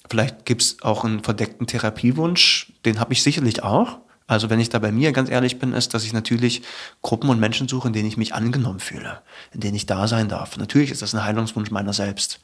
[0.08, 3.98] vielleicht gibt es auch einen verdeckten Therapiewunsch, den habe ich sicherlich auch.
[4.28, 6.62] Also wenn ich da bei mir ganz ehrlich bin, ist, dass ich natürlich
[7.02, 10.28] Gruppen und Menschen suche, in denen ich mich angenommen fühle, in denen ich da sein
[10.28, 10.56] darf.
[10.58, 12.38] Natürlich ist das ein Heilungswunsch meiner selbst.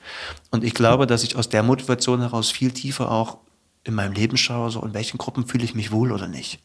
[0.50, 3.38] Und ich glaube, dass ich aus der Motivation heraus viel tiefer auch
[3.84, 6.58] in meinem Leben schaue, so in welchen Gruppen fühle ich mich wohl oder nicht.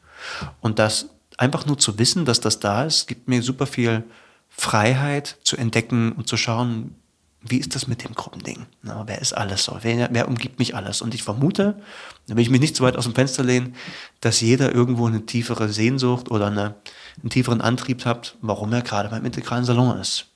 [0.61, 1.09] Und das
[1.41, 4.03] einfach nur zu wissen, dass das da ist, gibt mir super viel
[4.47, 6.95] Freiheit zu entdecken und zu schauen,
[7.41, 8.67] wie ist das mit dem Gruppending?
[8.83, 9.75] Na, wer ist alles so?
[9.81, 11.01] Wer, wer, umgibt mich alles?
[11.01, 11.81] Und ich vermute,
[12.27, 13.75] da will ich mich nicht zu weit aus dem Fenster lehnen,
[14.19, 16.75] dass jeder irgendwo eine tiefere Sehnsucht oder eine,
[17.19, 20.27] einen tieferen Antrieb hat, warum er gerade beim integralen Salon ist.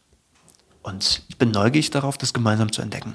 [0.81, 3.13] Und ich bin neugierig darauf, das gemeinsam zu entdecken.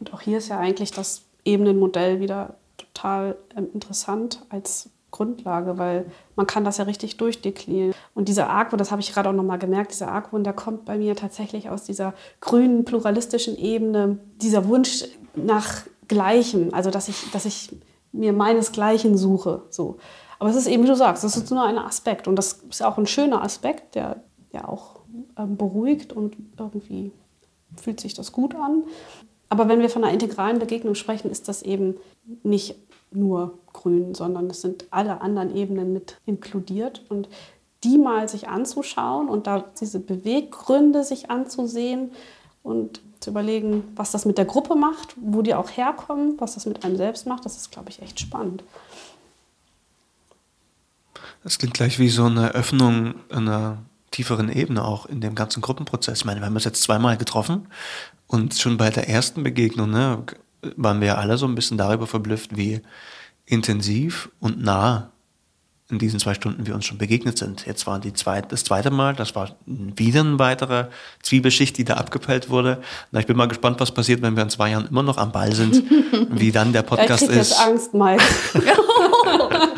[0.00, 6.06] Und auch hier ist ja eigentlich das Ebenenmodell wieder total ähm, interessant als Grundlage, weil
[6.36, 7.94] man kann das ja richtig durchdeklinieren.
[8.14, 10.98] Und dieser Argwohn, das habe ich gerade auch nochmal gemerkt, dieser Argwohn, der kommt bei
[10.98, 17.44] mir tatsächlich aus dieser grünen, pluralistischen Ebene, dieser Wunsch nach Gleichem, also dass ich, dass
[17.44, 17.70] ich
[18.12, 19.62] mir meinesgleichen suche.
[19.70, 19.98] So.
[20.38, 22.82] Aber es ist eben, wie du sagst, das ist nur ein Aspekt und das ist
[22.82, 25.00] auch ein schöner Aspekt, der ja auch
[25.36, 27.12] ähm, beruhigt und irgendwie
[27.76, 28.84] fühlt sich das gut an.
[29.48, 31.96] Aber wenn wir von einer integralen Begegnung sprechen, ist das eben
[32.42, 32.76] nicht
[33.10, 37.02] nur grün, sondern es sind alle anderen Ebenen mit inkludiert.
[37.08, 37.28] Und
[37.84, 42.10] die mal sich anzuschauen und da diese Beweggründe sich anzusehen
[42.62, 46.66] und zu überlegen, was das mit der Gruppe macht, wo die auch herkommen, was das
[46.66, 48.62] mit einem selbst macht, das ist, glaube ich, echt spannend.
[51.44, 53.78] Das klingt gleich wie so eine Öffnung einer
[54.10, 56.18] tieferen Ebene auch in dem ganzen Gruppenprozess.
[56.18, 57.68] Ich meine, wir haben uns jetzt zweimal getroffen
[58.26, 60.24] und schon bei der ersten Begegnung ne,
[60.76, 62.80] waren wir alle so ein bisschen darüber verblüfft, wie
[63.46, 65.10] intensiv und nah
[65.90, 67.64] in diesen zwei Stunden wir uns schon begegnet sind.
[67.64, 70.86] Jetzt war die zweite, das zweite Mal, das war wieder eine weitere
[71.22, 72.82] Zwiebelschicht, die da abgepellt wurde.
[73.10, 75.32] Na, ich bin mal gespannt, was passiert, wenn wir in zwei Jahren immer noch am
[75.32, 75.82] Ball sind,
[76.30, 77.52] wie dann der Podcast ist.
[77.52, 78.22] Jetzt Angst, Mike.
[78.54, 78.74] ja?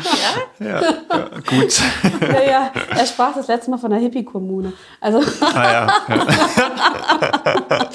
[0.59, 1.81] Ja, ja, gut.
[2.21, 4.73] Ja, ja, er sprach das letzte Mal von der Hippie-Kommune.
[4.99, 5.23] Also.
[5.41, 5.87] Ah, ja.
[6.07, 7.89] ja.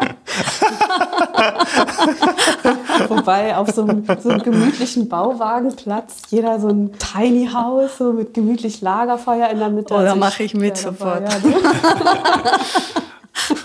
[3.08, 8.34] Wobei auf so einem, so einem, gemütlichen Bauwagenplatz jeder so ein Tiny House so mit
[8.34, 9.94] gemütlich Lagerfeuer in der Mitte.
[9.94, 11.22] Oh, da mache ich mit sofort.
[11.22, 11.38] Ja,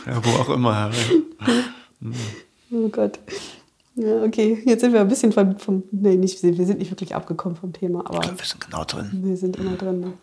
[0.08, 0.91] ja, wo auch immer.
[2.71, 3.19] oh Gott.
[3.95, 4.62] Ja, okay.
[4.65, 7.71] Jetzt sind wir ein bisschen vom, vom nee, nicht, wir sind nicht wirklich abgekommen vom
[7.74, 9.10] Thema, aber wir sind genau drin.
[9.24, 10.02] Wir sind immer drin.
[10.02, 10.13] Ne?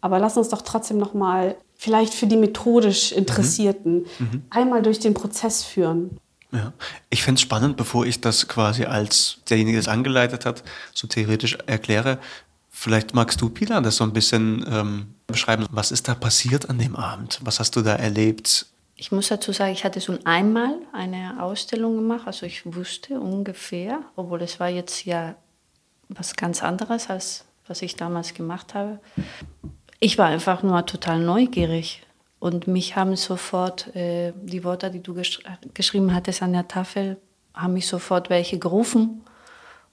[0.00, 4.26] Aber lass uns doch trotzdem noch mal vielleicht für die methodisch Interessierten mhm.
[4.32, 4.42] Mhm.
[4.50, 6.18] einmal durch den Prozess führen.
[6.52, 6.72] Ja,
[7.10, 11.06] ich finde es spannend, bevor ich das quasi als derjenige, der es angeleitet hat, so
[11.06, 12.18] theoretisch erkläre.
[12.70, 15.66] Vielleicht magst du, Pila, das so ein bisschen ähm, beschreiben.
[15.70, 17.38] Was ist da passiert an dem Abend?
[17.42, 18.66] Was hast du da erlebt?
[18.96, 24.00] Ich muss dazu sagen, ich hatte schon einmal eine Ausstellung gemacht, also ich wusste ungefähr,
[24.16, 25.36] obwohl es war jetzt ja
[26.08, 28.98] was ganz anderes, als was ich damals gemacht habe.
[30.00, 32.02] Ich war einfach nur total neugierig
[32.40, 35.40] und mich haben sofort äh, die Worte, die du gesch
[35.74, 37.18] geschrieben hattest an der Tafel,
[37.54, 39.22] haben mich sofort welche gerufen.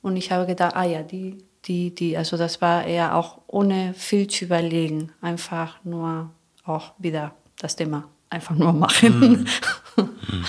[0.02, 2.18] Und ich habe gedacht, ah ja, die, die, die.
[2.18, 5.12] Also das war eher auch ohne viel zu überlegen.
[5.22, 6.32] Einfach nur
[6.64, 9.46] auch wieder das Thema einfach nur machen.
[9.96, 10.06] Mhm.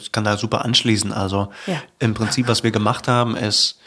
[0.00, 1.12] Ich kann da super anschließen.
[1.12, 1.82] Also ja.
[1.98, 3.78] im Prinzip, was wir gemacht haben, ist,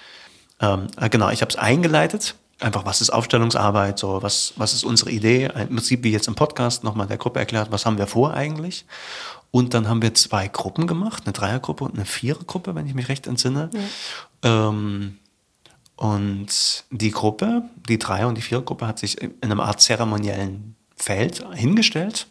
[0.59, 4.83] ähm, äh, genau, ich habe es eingeleitet einfach, was ist Aufstellungsarbeit, so, was, was ist
[4.83, 5.45] unsere Idee?
[5.45, 8.85] Im Prinzip, wie jetzt im Podcast nochmal der Gruppe erklärt, was haben wir vor eigentlich?
[9.51, 13.09] Und dann haben wir zwei Gruppen gemacht, eine Dreiergruppe und eine Vierergruppe, wenn ich mich
[13.09, 13.69] recht entsinne.
[14.43, 14.69] Ja.
[14.69, 15.17] Ähm,
[15.97, 21.43] und die Gruppe, die Dreier- und die Vierergruppe, hat sich in einem Art zeremoniellen Feld
[21.53, 22.27] hingestellt.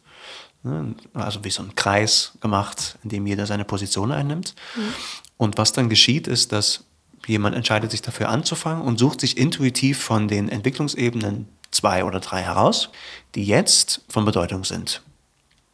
[0.62, 4.55] Ne, also wie so ein Kreis gemacht, in dem jeder seine Position einnimmt.
[4.75, 4.81] Mhm.
[5.37, 6.85] Und was dann geschieht, ist, dass
[7.26, 12.42] jemand entscheidet sich dafür anzufangen und sucht sich intuitiv von den Entwicklungsebenen zwei oder drei
[12.42, 12.90] heraus,
[13.35, 15.02] die jetzt von Bedeutung sind.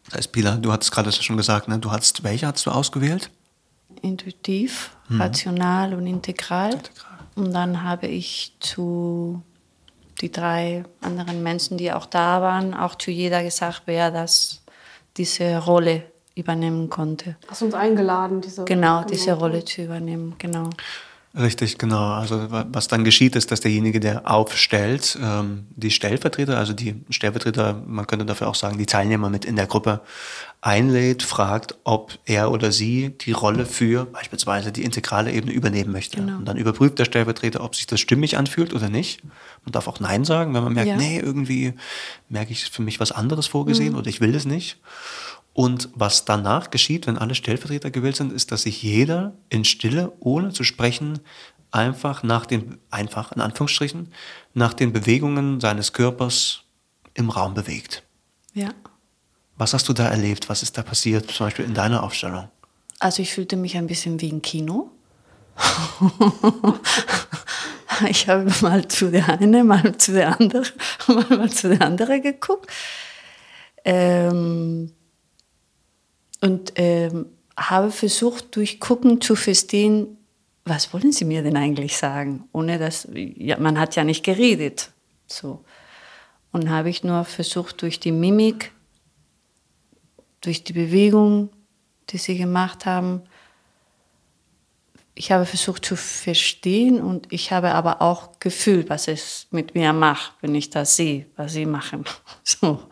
[0.07, 1.79] Das heißt, Pila, du hattest gerade schon gesagt, ne?
[1.79, 3.31] du hast, welche hast du ausgewählt?
[4.03, 5.21] Intuitiv, mhm.
[5.21, 6.75] rational und integral.
[6.75, 7.19] integral.
[7.35, 9.43] Und dann habe ich zu
[10.21, 14.63] die drei anderen Menschen, die auch da waren, auch zu jeder gesagt, wer das,
[15.17, 16.05] diese Rolle
[16.35, 17.37] übernehmen konnte.
[17.49, 20.71] Hast du uns eingeladen, diese Genau, diese Rolle zu übernehmen, genau.
[21.39, 22.13] Richtig, genau.
[22.15, 27.83] Also was dann geschieht, ist, dass derjenige, der aufstellt, ähm, die Stellvertreter, also die Stellvertreter,
[27.87, 30.01] man könnte dafür auch sagen, die Teilnehmer mit in der Gruppe
[30.63, 36.17] einlädt, fragt, ob er oder sie die Rolle für beispielsweise die integrale Ebene übernehmen möchte.
[36.17, 36.39] Genau.
[36.39, 39.23] Und dann überprüft der Stellvertreter, ob sich das stimmig anfühlt oder nicht.
[39.65, 40.97] Man darf auch Nein sagen, wenn man merkt, ja.
[40.97, 41.75] nee, irgendwie
[42.31, 43.99] merke ich für mich was anderes vorgesehen mhm.
[43.99, 44.79] oder ich will es nicht.
[45.57, 50.13] Und was danach geschieht, wenn alle Stellvertreter gewählt sind, ist, dass sich jeder in Stille,
[50.21, 51.21] ohne zu sprechen,
[51.71, 54.13] einfach nach den, einfach in Anführungsstrichen,
[54.53, 56.65] nach den Bewegungen seines Körpers
[57.15, 58.03] im Raum bewegt.
[58.53, 58.69] Ja.
[59.57, 60.51] Was hast du da erlebt?
[60.51, 62.51] Was ist da passiert, zum Beispiel in deiner Aufstellung?
[62.99, 64.91] Also ich fühlte mich ein bisschen wie ein Kino.
[68.11, 70.69] ich habe mal zu der eine, mal zu der anderen,
[71.09, 72.71] mal, mal zu der anderen geguckt.
[73.87, 74.93] Ähm,
[76.41, 80.19] und ähm, habe versucht, durch Gucken zu verstehen,
[80.65, 82.49] was wollen Sie mir denn eigentlich sagen?
[82.53, 84.91] Ohne dass, ja, man hat ja nicht geredet.
[85.27, 85.65] So.
[86.53, 88.73] Und habe ich nur versucht, durch die Mimik,
[90.41, 91.51] durch die Bewegung,
[92.11, 93.23] die sie gemacht haben,
[95.19, 99.95] ich habe versucht zu verstehen und ich habe aber auch gefühlt, was es mit mir
[99.95, 102.05] macht, wenn ich das sehe, was sie machen.
[102.45, 102.83] So,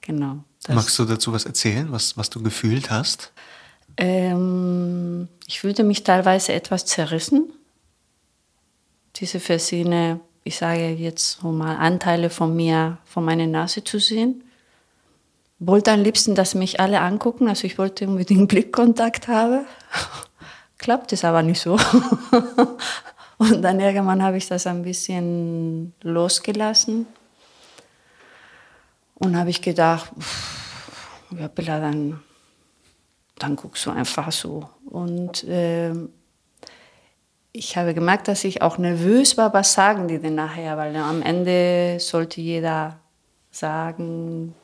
[0.00, 0.44] genau.
[0.68, 3.32] Magst du dazu was erzählen, was, was du gefühlt hast?
[3.96, 7.52] Ähm, ich fühlte mich teilweise etwas zerrissen.
[9.16, 14.42] Diese verschiedene, ich sage jetzt mal Anteile von mir, von meiner Nase zu sehen.
[15.58, 19.66] Wollte am liebsten, dass mich alle angucken, also ich wollte unbedingt Blickkontakt haben.
[20.78, 21.78] Klappt es aber nicht so.
[23.38, 27.06] Und dann irgendwann habe ich das ein bisschen losgelassen
[29.14, 30.10] und habe ich gedacht,
[31.38, 32.20] ja, Bella, dann,
[33.38, 34.68] dann guckst du einfach so.
[34.86, 35.92] Und äh,
[37.52, 41.22] ich habe gemerkt, dass ich auch nervös war, was sagen die denn nachher, weil am
[41.22, 42.98] Ende sollte jeder
[43.50, 44.54] sagen,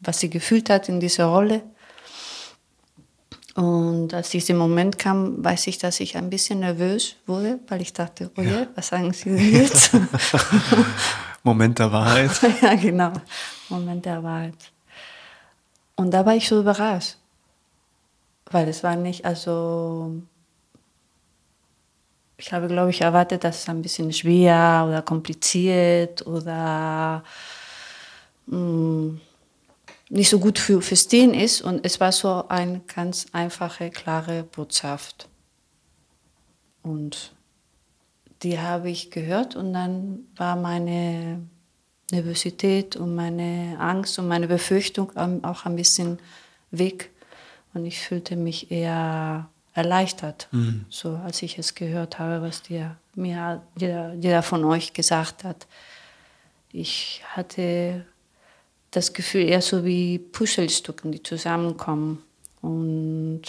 [0.00, 1.62] was sie gefühlt hat in dieser Rolle.
[3.54, 7.92] Und als dieser Moment kam, weiß ich, dass ich ein bisschen nervös wurde, weil ich
[7.92, 8.66] dachte, oh ja.
[8.74, 9.92] was sagen Sie denn jetzt?
[11.42, 12.30] Moment der Wahrheit.
[12.62, 13.12] ja, genau.
[13.68, 14.69] Moment der Wahrheit.
[16.00, 17.18] Und da war ich so überrascht.
[18.46, 20.22] Weil es war nicht, also
[22.38, 27.22] ich habe, glaube ich, erwartet, dass es ein bisschen schwer oder kompliziert oder
[28.46, 29.20] mh, mm,
[30.08, 31.60] nicht so gut für verstehen ist.
[31.60, 35.28] Und es war so eine ganz einfache, klare Botschaft.
[36.82, 37.34] Und
[38.42, 41.42] die habe ich gehört und dann war meine
[42.12, 46.18] Nervosität und meine Angst und meine Befürchtung auch ein bisschen
[46.70, 47.10] weg.
[47.74, 50.84] Und ich fühlte mich eher erleichtert, mhm.
[50.88, 55.66] so als ich es gehört habe, was dir, mir jeder, jeder von euch gesagt hat.
[56.72, 58.04] Ich hatte
[58.90, 62.22] das Gefühl eher so wie Puzzlestücken, die zusammenkommen
[62.60, 63.42] und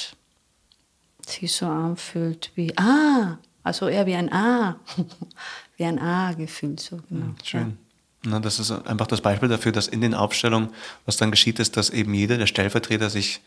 [1.26, 4.80] sich so anfühlt wie Ah, also eher wie ein A,
[5.78, 6.80] wie ein A gefühlt.
[6.80, 7.28] So, genau.
[7.28, 7.70] Ja, schön.
[7.70, 7.91] Ja.
[8.24, 10.70] Das ist einfach das Beispiel dafür, dass in den Aufstellungen,
[11.06, 13.42] was dann geschieht, ist, dass eben jeder der Stellvertreter sich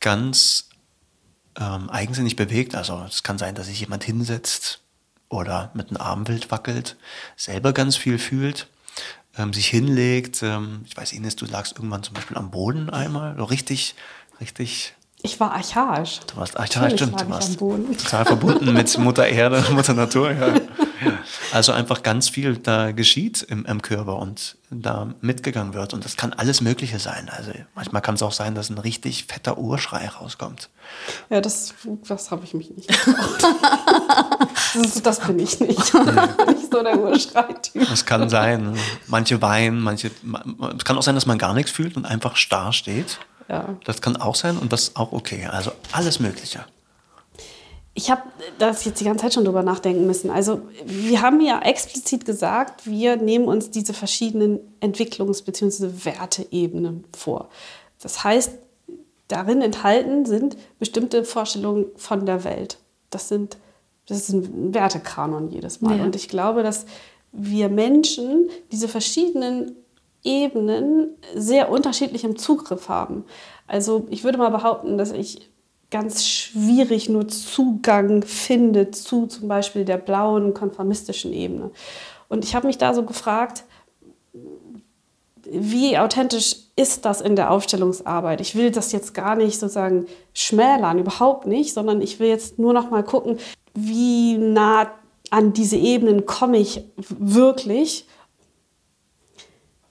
[0.00, 0.68] ganz
[1.56, 2.74] ähm, eigensinnig bewegt.
[2.74, 4.80] Also es kann sein, dass sich jemand hinsetzt
[5.28, 6.96] oder mit einem Arm wild wackelt,
[7.36, 8.68] selber ganz viel fühlt
[9.38, 10.42] ähm, sich hinlegt.
[10.42, 13.94] Ähm, ich weiß, Ines, du lagst irgendwann zum Beispiel am Boden einmal, so richtig,
[14.40, 14.94] richtig.
[15.22, 16.20] Ich war archaisch.
[16.26, 17.20] Du warst archaisch, stimmt.
[17.20, 20.32] Du warst total verbunden mit Mutter Erde, Mutter Natur.
[20.32, 20.54] Ja.
[21.52, 25.94] Also einfach ganz viel da geschieht im, im, Körper und da mitgegangen wird.
[25.94, 27.30] Und das kann alles Mögliche sein.
[27.34, 30.68] Also manchmal kann es auch sein, dass ein richtig fetter Urschrei rauskommt.
[31.30, 31.74] Ja, das,
[32.06, 33.54] das habe ich mich nicht getraut.
[34.74, 35.78] das, das, bin ich nicht.
[36.48, 37.88] Ich so der Urschreityp.
[37.88, 38.76] Das kann sein.
[39.06, 40.10] Manche weinen, manche.
[40.76, 43.18] Es kann auch sein, dass man gar nichts fühlt und einfach starr steht.
[43.48, 43.76] Ja.
[43.84, 45.46] Das kann auch sein und das ist auch okay.
[45.46, 46.64] Also alles Mögliche.
[47.98, 48.22] Ich habe
[48.60, 50.30] das jetzt die ganze Zeit schon drüber nachdenken müssen.
[50.30, 56.04] Also wir haben ja explizit gesagt, wir nehmen uns diese verschiedenen Entwicklungs- bzw.
[56.04, 57.48] Werteebenen vor.
[58.00, 58.52] Das heißt,
[59.26, 62.78] darin enthalten sind bestimmte Vorstellungen von der Welt.
[63.10, 63.56] Das sind
[64.06, 65.98] das ist ein Wertekanon jedes Mal.
[65.98, 66.04] Ja.
[66.04, 66.86] Und ich glaube, dass
[67.32, 69.76] wir Menschen diese verschiedenen
[70.22, 73.24] Ebenen sehr unterschiedlich im Zugriff haben.
[73.66, 75.50] Also ich würde mal behaupten, dass ich
[75.90, 81.70] ganz schwierig nur Zugang finde zu zum Beispiel der blauen konformistischen Ebene.
[82.28, 83.64] Und ich habe mich da so gefragt,
[85.50, 88.40] wie authentisch ist das in der Aufstellungsarbeit?
[88.42, 92.74] Ich will das jetzt gar nicht sozusagen schmälern, überhaupt nicht, sondern ich will jetzt nur
[92.74, 93.38] noch mal gucken,
[93.74, 94.90] wie nah
[95.30, 98.06] an diese Ebenen komme ich wirklich?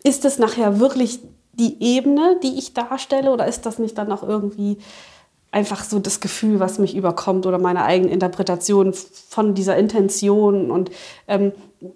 [0.04, 1.20] Ist es nachher wirklich
[1.54, 4.78] die Ebene, die ich darstelle, oder ist das nicht dann auch irgendwie
[5.52, 8.94] einfach so das Gefühl, was mich überkommt oder meine eigene Interpretation
[9.30, 10.72] von dieser Intention?
[10.72, 10.92] Und
[11.28, 11.52] ähm,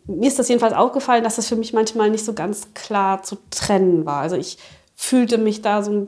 [0.05, 3.37] mir ist das jedenfalls aufgefallen, dass das für mich manchmal nicht so ganz klar zu
[3.49, 4.21] trennen war.
[4.21, 4.57] Also ich
[4.95, 6.07] fühlte mich da so ein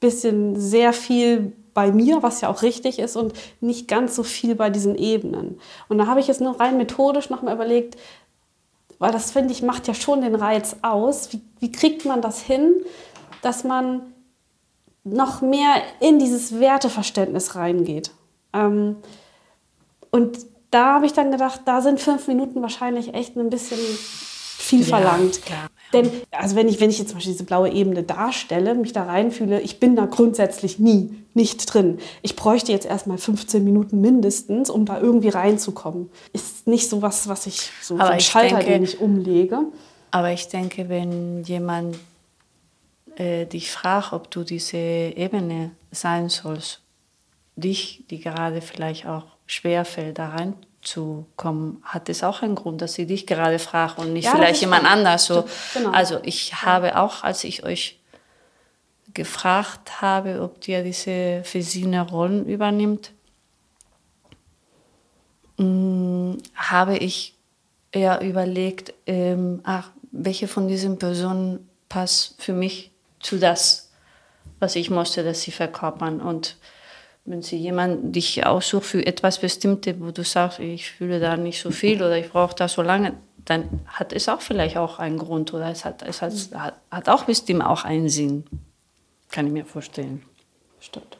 [0.00, 4.54] bisschen sehr viel bei mir, was ja auch richtig ist, und nicht ganz so viel
[4.54, 5.60] bei diesen Ebenen.
[5.88, 7.96] Und da habe ich jetzt nur rein methodisch nochmal überlegt,
[8.98, 11.32] weil das finde ich macht ja schon den Reiz aus.
[11.32, 12.74] Wie, wie kriegt man das hin,
[13.42, 14.02] dass man
[15.04, 18.10] noch mehr in dieses Werteverständnis reingeht?
[18.52, 18.96] Ähm,
[20.10, 20.38] und
[20.70, 25.42] da habe ich dann gedacht, da sind fünf Minuten wahrscheinlich echt ein bisschen viel verlangt.
[25.44, 25.66] klar.
[25.92, 29.02] Denn, also wenn ich, wenn ich jetzt zum Beispiel diese blaue Ebene darstelle, mich da
[29.04, 31.98] reinfühle, ich bin da grundsätzlich nie, nicht drin.
[32.22, 36.08] Ich bräuchte jetzt erstmal 15 Minuten mindestens, um da irgendwie reinzukommen.
[36.32, 39.00] Ist nicht so was, was ich, so, so Aber ein ich Schalter, denke- den ich
[39.00, 39.58] umlege.
[40.12, 41.96] Aber ich denke, wenn jemand
[43.16, 46.80] äh, dich fragt, ob du diese Ebene sein sollst,
[47.56, 53.06] dich, die gerade vielleicht auch schwerfällt, da reinzukommen, hat es auch einen Grund, dass sie
[53.06, 55.26] dich gerade fragt und nicht Ja, vielleicht jemand anders.
[55.26, 55.44] So.
[55.74, 55.90] Genau.
[55.90, 57.98] Also ich habe auch, als ich euch
[59.12, 63.12] gefragt habe, ob ihr diese verschiedenen Rollen übernimmt,
[65.56, 67.34] mh, habe ich
[67.92, 72.89] eher überlegt, ähm, ach, welche von diesen Personen passt für mich
[73.20, 73.90] zu das,
[74.58, 76.20] was ich möchte, dass sie verkörpern.
[76.20, 76.56] Und
[77.24, 81.60] wenn sie jemand dich aussucht für etwas Bestimmtes, wo du sagst, ich fühle da nicht
[81.60, 85.18] so viel oder ich brauche das so lange, dann hat es auch vielleicht auch einen
[85.18, 86.32] Grund oder es hat, es hat,
[86.90, 88.44] hat, auch bestimmt auch einen Sinn.
[89.30, 90.22] Kann ich mir vorstellen.
[90.80, 91.19] Stimmt.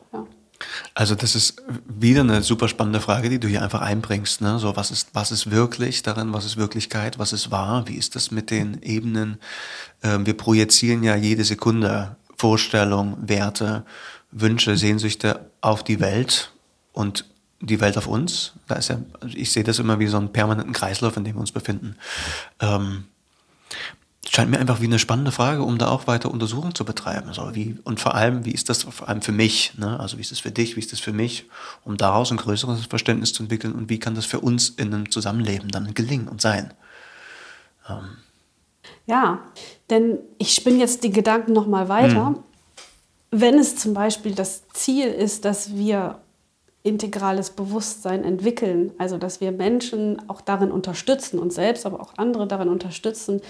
[0.95, 4.41] Also das ist wieder eine super spannende Frage, die du hier einfach einbringst.
[4.41, 4.59] Ne?
[4.59, 8.17] So, was ist, was ist wirklich darin, was ist Wirklichkeit, was ist wahr, wie ist
[8.17, 9.39] das mit den Ebenen?
[10.03, 13.85] Ähm, wir projizieren ja jede Sekunde Vorstellung, Werte,
[14.31, 16.53] Wünsche, Sehnsüchte auf die Welt
[16.93, 17.27] und
[17.61, 18.53] die Welt auf uns.
[18.67, 21.41] Da ist ja, ich sehe das immer wie so einen permanenten Kreislauf, in dem wir
[21.41, 21.97] uns befinden.
[22.61, 23.05] Ähm,
[24.29, 27.33] scheint mir einfach wie eine spannende Frage, um da auch weiter Untersuchungen zu betreiben.
[27.33, 29.73] So, wie, und vor allem, wie ist das vor allem für mich?
[29.79, 29.99] Ne?
[29.99, 31.47] Also wie ist das für dich, wie ist das für mich,
[31.85, 35.11] um daraus ein größeres Verständnis zu entwickeln und wie kann das für uns in einem
[35.11, 36.73] Zusammenleben dann gelingen und sein?
[39.07, 39.41] Ja,
[39.89, 42.37] denn ich spinne jetzt die Gedanken noch mal weiter.
[43.31, 46.21] Wenn es zum Beispiel das Ziel ist, dass wir
[46.83, 52.47] integrales Bewusstsein entwickeln, also dass wir Menschen auch darin unterstützen, uns selbst, aber auch andere
[52.47, 53.41] darin unterstützen,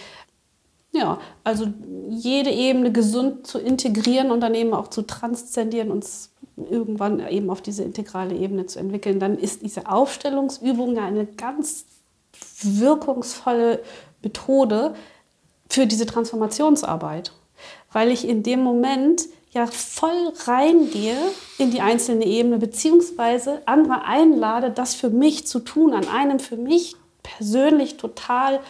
[0.92, 1.66] ja, also
[2.08, 7.62] jede Ebene gesund zu integrieren und dann eben auch zu transzendieren, uns irgendwann eben auf
[7.62, 11.86] diese integrale Ebene zu entwickeln, dann ist diese Aufstellungsübung ja eine ganz
[12.62, 13.82] wirkungsvolle
[14.22, 14.94] Methode
[15.68, 17.32] für diese Transformationsarbeit,
[17.92, 21.16] weil ich in dem Moment ja voll reingehe
[21.58, 26.56] in die einzelne Ebene, beziehungsweise andere einlade, das für mich zu tun, an einem für
[26.56, 28.60] mich persönlich total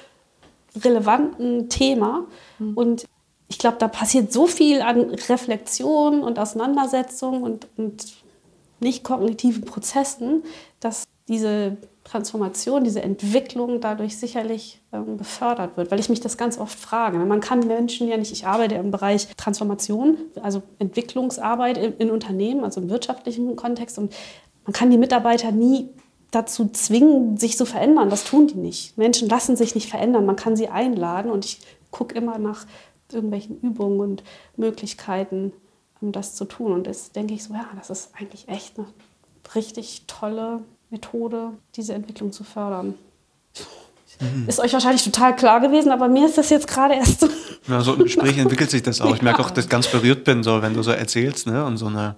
[0.77, 2.27] relevanten Thema.
[2.75, 3.07] Und
[3.49, 8.07] ich glaube, da passiert so viel an Reflexion und Auseinandersetzung und, und
[8.79, 10.45] nicht kognitiven Prozessen,
[10.79, 16.59] dass diese Transformation, diese Entwicklung dadurch sicherlich ähm, befördert wird, weil ich mich das ganz
[16.59, 17.18] oft frage.
[17.18, 22.64] Man kann Menschen ja nicht, ich arbeite im Bereich Transformation, also Entwicklungsarbeit in, in Unternehmen,
[22.64, 24.12] also im wirtschaftlichen Kontext und
[24.64, 25.89] man kann die Mitarbeiter nie
[26.31, 28.11] dazu zwingen, sich zu verändern.
[28.11, 28.97] Das tun die nicht.
[28.97, 30.26] Menschen lassen sich nicht verändern.
[30.26, 31.61] Man kann sie einladen und ich
[31.91, 32.66] gucke immer nach
[33.12, 34.22] irgendwelchen Übungen und
[34.57, 35.53] Möglichkeiten,
[36.01, 36.72] um das zu tun.
[36.72, 38.87] Und das denke ich so, ja, das ist eigentlich echt eine
[39.55, 40.61] richtig tolle
[40.91, 42.95] Methode, diese Entwicklung zu fördern.
[44.20, 44.49] Mhm.
[44.49, 47.28] Ist euch wahrscheinlich total klar gewesen, aber mir ist das jetzt gerade erst so.
[47.68, 49.14] Ja, so im Gespräch entwickelt sich das auch.
[49.14, 51.64] Ich merke auch, dass ich ganz berührt bin, so wenn du so erzählst, ne?
[51.64, 52.16] Und so eine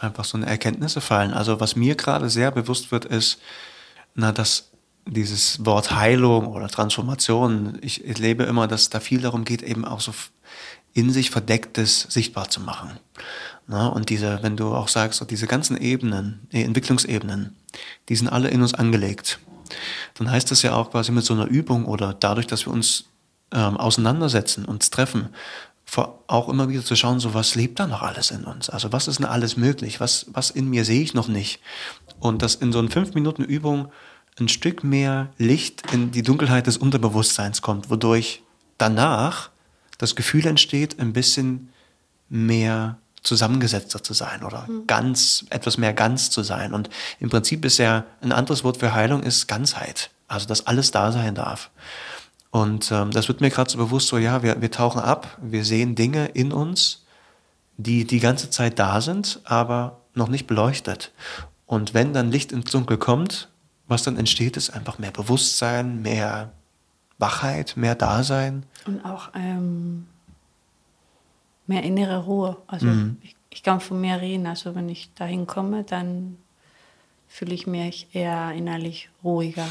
[0.00, 1.32] einfach so eine Erkenntnisse fallen.
[1.32, 3.38] Also was mir gerade sehr bewusst wird, ist,
[4.14, 4.70] na, dass
[5.06, 10.00] dieses Wort Heilung oder Transformation, ich erlebe immer, dass da viel darum geht, eben auch
[10.00, 10.12] so
[10.92, 12.98] in sich Verdecktes sichtbar zu machen.
[13.66, 17.54] Na, und diese, wenn du auch sagst, so diese ganzen Ebenen, die Entwicklungsebenen,
[18.08, 19.38] die sind alle in uns angelegt.
[20.14, 23.04] Dann heißt das ja auch quasi mit so einer Übung oder dadurch, dass wir uns
[23.52, 25.28] ähm, auseinandersetzen, uns treffen,
[26.26, 28.68] auch immer wieder zu schauen, so was lebt da noch alles in uns?
[28.68, 30.00] Also was ist denn alles möglich?
[30.00, 31.60] Was, was in mir sehe ich noch nicht?
[32.20, 33.90] Und dass in so einer fünf Minuten Übung
[34.38, 38.42] ein Stück mehr Licht in die Dunkelheit des Unterbewusstseins kommt, wodurch
[38.76, 39.50] danach
[39.96, 41.70] das Gefühl entsteht, ein bisschen
[42.28, 44.86] mehr zusammengesetzter zu sein oder mhm.
[44.86, 46.72] ganz, etwas mehr ganz zu sein.
[46.72, 50.10] Und im Prinzip ist ja ein anderes Wort für Heilung ist Ganzheit.
[50.28, 51.70] Also, dass alles da sein darf.
[52.58, 55.64] Und ähm, das wird mir gerade so bewusst, so ja, wir, wir tauchen ab, wir
[55.64, 57.04] sehen Dinge in uns,
[57.76, 61.12] die die ganze Zeit da sind, aber noch nicht beleuchtet.
[61.66, 63.48] Und wenn dann Licht ins Dunkel kommt,
[63.86, 66.52] was dann entsteht, ist einfach mehr Bewusstsein, mehr
[67.18, 68.64] Wachheit, mehr Dasein.
[68.86, 70.08] Und auch ähm,
[71.68, 72.56] mehr innere Ruhe.
[72.66, 73.18] Also mhm.
[73.22, 76.38] ich, ich, kann von mir reden, also wenn ich dahin komme, dann
[77.28, 79.68] fühle ich mich eher innerlich ruhiger.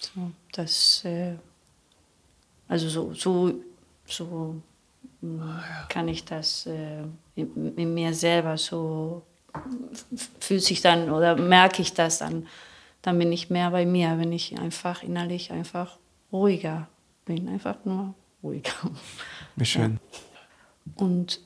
[0.00, 1.36] So, das äh,
[2.72, 3.52] also so, so,
[4.06, 4.54] so
[5.42, 7.02] ah, kann ich das äh,
[7.34, 9.20] in, in, mir selber so
[10.40, 12.46] fühlt sich dann oder merke ich das dann,
[13.02, 15.98] dann bin ich mehr bei mir, wenn ich einfach innerlich einfach
[16.32, 16.88] ruhiger
[17.26, 18.72] bin, einfach nur ruhiger.
[19.56, 20.00] Wie schön.
[20.00, 21.04] Ja.
[21.04, 21.40] Und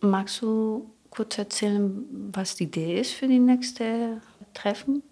[0.00, 4.20] magst du kurz erzählen, was die Idee ist für die nächste
[4.54, 5.04] Treffen,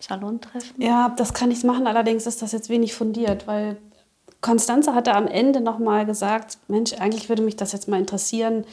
[0.00, 0.82] Salontreffen?
[0.82, 3.76] Ja, das kann ich machen, allerdings ist das jetzt wenig fundiert, weil
[4.42, 8.66] Konstanze hatte am Ende noch mal gesagt, Mensch, eigentlich würde mich das jetzt mal interessieren,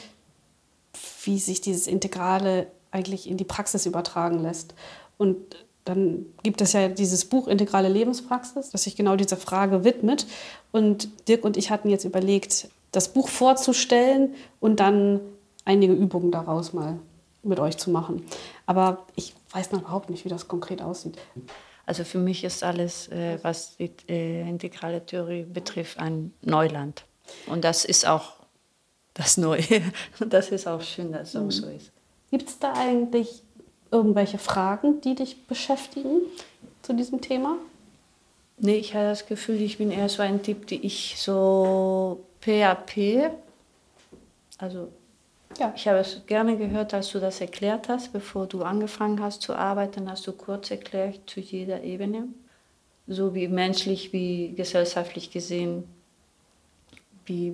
[1.24, 4.74] wie sich dieses Integrale eigentlich in die Praxis übertragen lässt.
[5.18, 5.38] Und
[5.86, 10.26] dann gibt es ja dieses Buch Integrale Lebenspraxis, das sich genau dieser Frage widmet.
[10.72, 15.20] Und Dirk und ich hatten jetzt überlegt, das Buch vorzustellen und dann
[15.66, 17.00] einige Übungen daraus mal
[17.44, 18.26] mit euch zu machen.
[18.66, 21.18] Aber ich weiß noch überhaupt nicht, wie das konkret aussieht.
[21.90, 27.04] Also für mich ist alles, äh, was die äh, integrale Theorie betrifft, ein Neuland.
[27.48, 28.34] Und das ist auch
[29.16, 29.64] das Neue.
[30.20, 31.48] Und das ist auch schön, dass es mhm.
[31.48, 31.92] auch so ist.
[32.30, 33.42] Gibt es da eigentlich
[33.90, 36.22] irgendwelche Fragen, die dich beschäftigen
[36.84, 37.58] zu diesem Thema?
[38.60, 43.32] Nee, ich habe das Gefühl, ich bin eher so ein Typ, die ich so PAP,
[44.60, 44.90] also
[45.58, 45.74] ja.
[45.76, 49.56] Ich habe es gerne gehört, als du das erklärt hast, bevor du angefangen hast zu
[49.56, 52.28] arbeiten, hast du kurz erklärt zu jeder Ebene,
[53.08, 55.84] so wie menschlich wie gesellschaftlich gesehen,
[57.26, 57.54] wie,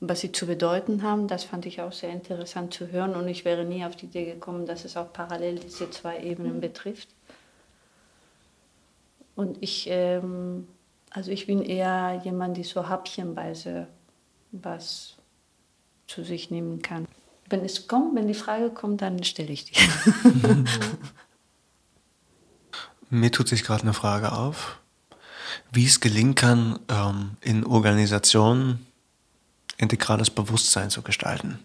[0.00, 1.28] was sie zu bedeuten haben.
[1.28, 4.26] Das fand ich auch sehr interessant zu hören und ich wäre nie auf die Idee
[4.26, 6.60] gekommen, dass es auch parallel diese zwei Ebenen mhm.
[6.60, 7.08] betrifft.
[9.34, 10.66] Und ich, ähm,
[11.10, 13.86] also ich bin eher jemand, die so happchenweise
[14.50, 15.17] was
[16.08, 17.06] zu sich nehmen kann.
[17.48, 19.74] Wenn es kommt, wenn die Frage kommt, dann stelle ich die.
[23.10, 24.80] Mir tut sich gerade eine Frage auf,
[25.70, 28.86] wie es gelingen kann, ähm, in Organisationen
[29.78, 31.58] integrales Bewusstsein zu gestalten.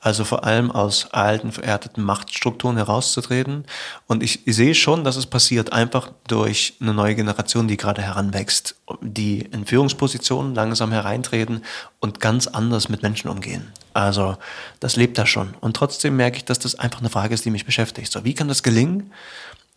[0.00, 3.64] Also vor allem aus alten, vererteten Machtstrukturen herauszutreten.
[4.06, 8.76] Und ich, sehe schon, dass es passiert, einfach durch eine neue Generation, die gerade heranwächst,
[9.00, 11.62] die in Führungspositionen langsam hereintreten
[12.00, 13.72] und ganz anders mit Menschen umgehen.
[13.92, 14.36] Also
[14.80, 15.54] das lebt da schon.
[15.60, 18.12] Und trotzdem merke ich, dass das einfach eine Frage ist, die mich beschäftigt.
[18.12, 19.12] So, wie kann das gelingen,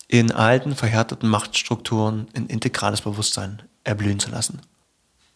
[0.08, 4.62] in alten, verhärteten Machtstrukturen ein integrales Bewusstsein erblühen zu lassen?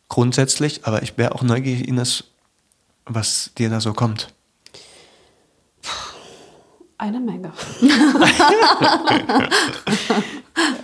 [0.10, 2.26] Grundsätzlich, aber ich wäre auch neugierig, Ines,
[3.06, 4.34] was dir da so kommt.
[7.02, 7.52] Eine Menge.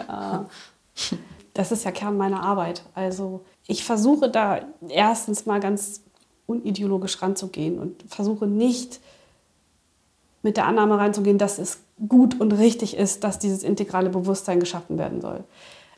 [0.07, 0.45] ja.
[1.53, 2.81] Das ist ja Kern meiner Arbeit.
[2.95, 6.01] Also ich versuche da erstens mal ganz
[6.47, 8.99] unideologisch ranzugehen und versuche nicht
[10.41, 14.97] mit der Annahme reinzugehen, dass es gut und richtig ist, dass dieses integrale Bewusstsein geschaffen
[14.97, 15.43] werden soll.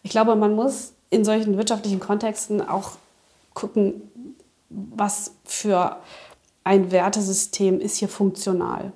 [0.03, 2.97] Ich glaube, man muss in solchen wirtschaftlichen Kontexten auch
[3.53, 4.01] gucken,
[4.67, 5.95] was für
[6.65, 8.91] ein Wertesystem ist hier funktional.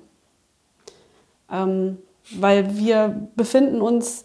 [1.50, 1.98] Ähm,
[2.30, 4.24] weil wir befinden uns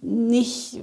[0.00, 0.80] nicht,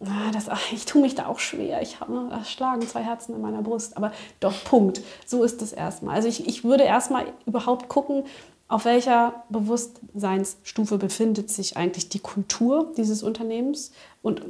[0.00, 3.62] das, ich tue mich da auch schwer, ich habe da schlagen zwei Herzen in meiner
[3.62, 5.02] Brust, aber doch, Punkt.
[5.26, 6.14] So ist es erstmal.
[6.14, 8.24] Also ich, ich würde erstmal überhaupt gucken,
[8.68, 13.92] auf welcher Bewusstseinsstufe befindet sich eigentlich die Kultur dieses Unternehmens
[14.22, 14.42] und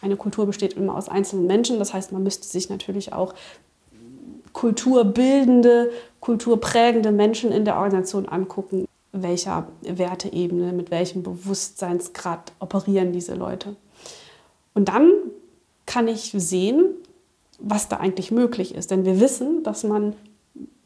[0.00, 1.78] eine Kultur besteht immer aus einzelnen Menschen.
[1.78, 3.34] Das heißt, man müsste sich natürlich auch
[4.54, 5.90] kulturbildende,
[6.20, 13.76] kulturprägende Menschen in der Organisation angucken, welcher Werteebene, mit welchem Bewusstseinsgrad operieren diese Leute.
[14.72, 15.10] Und dann
[15.84, 16.94] kann ich sehen,
[17.58, 18.90] was da eigentlich möglich ist.
[18.90, 20.14] Denn wir wissen, dass man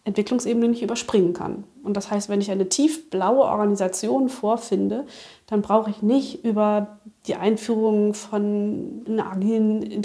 [0.08, 1.64] Entwicklungsebene nicht überspringen kann.
[1.84, 5.06] Und das heißt, wenn ich eine tiefblaue Organisation vorfinde,
[5.46, 10.02] dann brauche ich nicht über die Einführung von einer agilen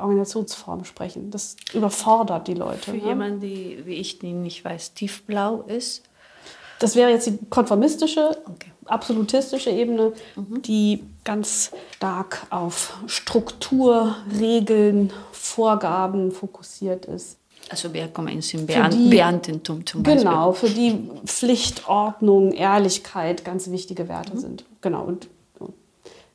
[0.00, 1.30] Organisationsform sprechen.
[1.30, 2.90] Das überfordert die Leute.
[2.90, 3.06] Für ne?
[3.06, 6.02] jemanden, die, wie ich, die nicht weiß, tiefblau ist.
[6.80, 8.72] Das wäre jetzt die konformistische, Okay.
[8.86, 17.38] absolutistische Ebene, die ganz stark auf Struktur, Regeln, Vorgaben fokussiert ist.
[17.70, 20.22] Also wir kommen ins die- Beamtentum zum Beispiel.
[20.24, 24.64] Genau, für die Pflicht, Ordnung, Ehrlichkeit ganz wichtige Werte sind.
[24.80, 25.28] Genau, und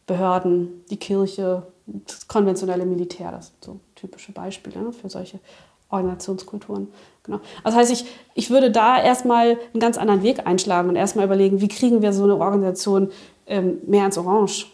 [0.07, 5.39] Behörden, die Kirche, das konventionelle Militär, das sind so typische Beispiele ne, für solche
[5.89, 6.87] Organisationskulturen.
[7.23, 7.39] Genau.
[7.63, 11.61] Das heißt, ich, ich würde da erstmal einen ganz anderen Weg einschlagen und erstmal überlegen,
[11.61, 13.11] wie kriegen wir so eine Organisation
[13.45, 14.65] ähm, mehr ins Orange?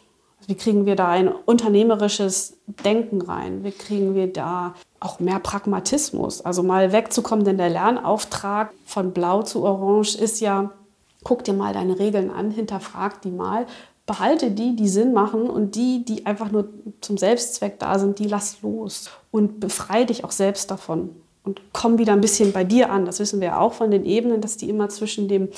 [0.47, 3.63] Wie kriegen wir da ein unternehmerisches Denken rein?
[3.63, 4.75] Wie kriegen wir da
[5.05, 6.41] auch mehr Pragmatismus?
[6.41, 10.71] Also mal wegzukommen, denn der Lernauftrag von Blau zu Orange ist ja,
[11.23, 13.67] guck dir mal deine Regeln an, hinterfrag die mal,
[14.05, 16.69] behalte die, die Sinn machen und die, die einfach nur
[17.01, 21.09] zum Selbstzweck da sind, die lass los und befreie dich auch selbst davon
[21.43, 23.05] und komm wieder ein bisschen bei dir an.
[23.05, 25.49] Das wissen wir ja auch von den Ebenen, dass die immer zwischen dem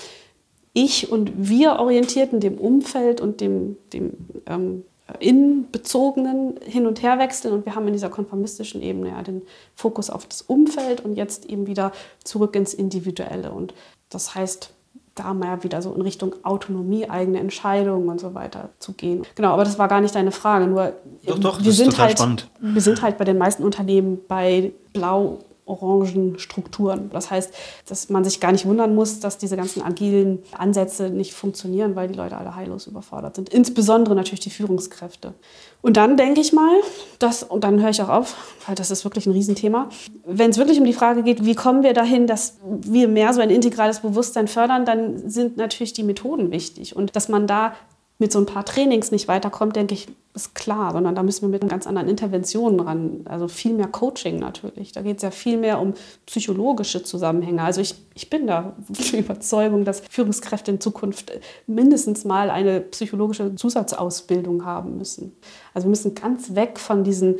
[0.73, 4.11] ich und wir orientierten, dem Umfeld und dem, dem
[4.45, 4.83] ähm,
[5.19, 7.53] innenbezogenen hin und her wechseln.
[7.53, 9.41] Und wir haben in dieser konformistischen Ebene ja den
[9.75, 11.91] Fokus auf das Umfeld und jetzt eben wieder
[12.23, 13.51] zurück ins Individuelle.
[13.51, 13.73] Und
[14.09, 14.71] das heißt,
[15.15, 19.23] da mal wieder so in Richtung Autonomie, eigene Entscheidungen und so weiter zu gehen.
[19.35, 20.67] Genau, aber das war gar nicht deine Frage.
[20.67, 20.93] Nur
[21.25, 22.49] Doch, doch, wir sind halt, spannend.
[22.59, 27.09] wir sind halt bei den meisten Unternehmen bei blau orangen Strukturen.
[27.11, 27.53] Das heißt,
[27.87, 32.07] dass man sich gar nicht wundern muss, dass diese ganzen agilen Ansätze nicht funktionieren, weil
[32.07, 33.49] die Leute alle heillos überfordert sind.
[33.49, 35.33] Insbesondere natürlich die Führungskräfte.
[35.81, 36.75] Und dann denke ich mal,
[37.19, 39.89] dass, und dann höre ich auch auf, weil das ist wirklich ein Riesenthema,
[40.25, 43.41] wenn es wirklich um die Frage geht, wie kommen wir dahin, dass wir mehr so
[43.41, 46.95] ein integrales Bewusstsein fördern, dann sind natürlich die Methoden wichtig.
[46.95, 47.73] Und dass man da
[48.19, 51.49] mit so ein paar Trainings nicht weiterkommt, denke ich, ist klar, sondern da müssen wir
[51.49, 53.21] mit ganz anderen Interventionen ran.
[53.25, 54.91] Also viel mehr Coaching natürlich.
[54.91, 55.93] Da geht es ja viel mehr um
[56.25, 57.63] psychologische Zusammenhänge.
[57.63, 61.31] Also ich, ich bin da der Überzeugung, dass Führungskräfte in Zukunft
[61.65, 65.33] mindestens mal eine psychologische Zusatzausbildung haben müssen.
[65.73, 67.35] Also wir müssen ganz weg von diesen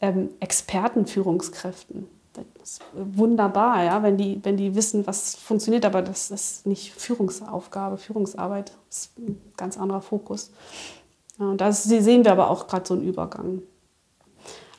[0.00, 2.06] ähm, Expertenführungskräften.
[2.32, 6.92] Das ist wunderbar, ja, wenn die, wenn die wissen, was funktioniert, aber das ist nicht
[6.92, 10.52] Führungsaufgabe, Führungsarbeit ist ein ganz anderer Fokus.
[11.38, 13.62] Ja, und da sehen wir aber auch gerade so einen Übergang.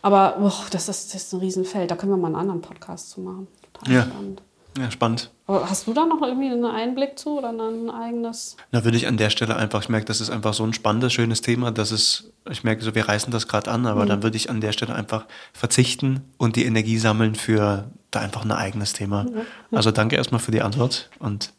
[0.02, 3.10] Aber boah, das, ist, das ist ein Riesenfeld, da können wir mal einen anderen Podcast
[3.12, 3.47] zu machen.
[3.74, 4.02] Total Ja.
[4.04, 4.41] spannend.
[4.78, 5.32] Ja, spannend.
[5.47, 8.55] Aber hast du da noch irgendwie einen Einblick zu oder ein eigenes?
[8.72, 11.11] Da würde ich an der Stelle einfach, ich merke, das ist einfach so ein spannendes,
[11.11, 14.38] schönes Thema, dass es, ich merke so, wir reißen das gerade an, aber dann würde
[14.38, 18.93] ich an der Stelle einfach verzichten und die Energie sammeln für da einfach ein eigenes
[18.93, 19.26] Thema.
[19.72, 21.51] Also danke erstmal für die Antwort und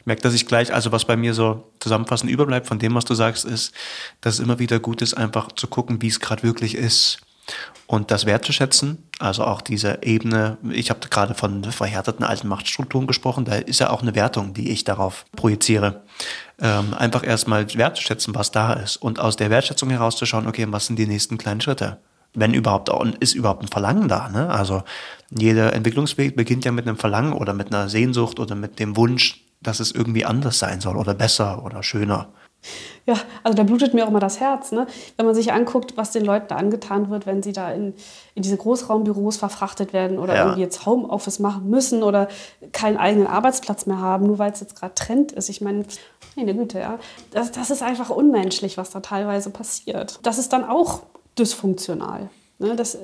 [0.00, 3.04] ich merke, dass ich gleich, also was bei mir so zusammenfassend überbleibt von dem, was
[3.04, 3.72] du sagst, ist,
[4.20, 7.20] dass es immer wieder gut ist, einfach zu gucken, wie es gerade wirklich ist
[7.86, 13.46] und das wertzuschätzen, also auch diese Ebene, ich habe gerade von verhärteten alten Machtstrukturen gesprochen,
[13.46, 16.02] da ist ja auch eine Wertung, die ich darauf projiziere.
[16.60, 20.98] Ähm, einfach erstmal wertzuschätzen, was da ist und aus der Wertschätzung herauszuschauen, okay, was sind
[20.98, 21.96] die nächsten kleinen Schritte?
[22.34, 24.28] Wenn überhaupt, und ist überhaupt ein Verlangen da?
[24.28, 24.50] Ne?
[24.50, 24.82] Also
[25.30, 29.44] jeder Entwicklungsweg beginnt ja mit einem Verlangen oder mit einer Sehnsucht oder mit dem Wunsch,
[29.62, 32.28] dass es irgendwie anders sein soll oder besser oder schöner.
[33.06, 34.86] Ja, also da blutet mir auch immer das Herz, ne?
[35.16, 37.94] wenn man sich anguckt, was den Leuten da angetan wird, wenn sie da in,
[38.34, 40.42] in diese Großraumbüros verfrachtet werden oder Ja.
[40.42, 42.28] irgendwie jetzt Homeoffice machen müssen oder
[42.72, 45.48] keinen eigenen Arbeitsplatz mehr haben, nur weil es jetzt gerade Trend ist.
[45.48, 45.84] Ich meine,
[46.36, 46.98] meine Güte, ja,
[47.30, 50.20] das, das ist einfach unmenschlich, was da teilweise passiert.
[50.22, 51.00] Das ist dann auch
[51.38, 52.76] dysfunktional, ne?
[52.76, 52.98] dass,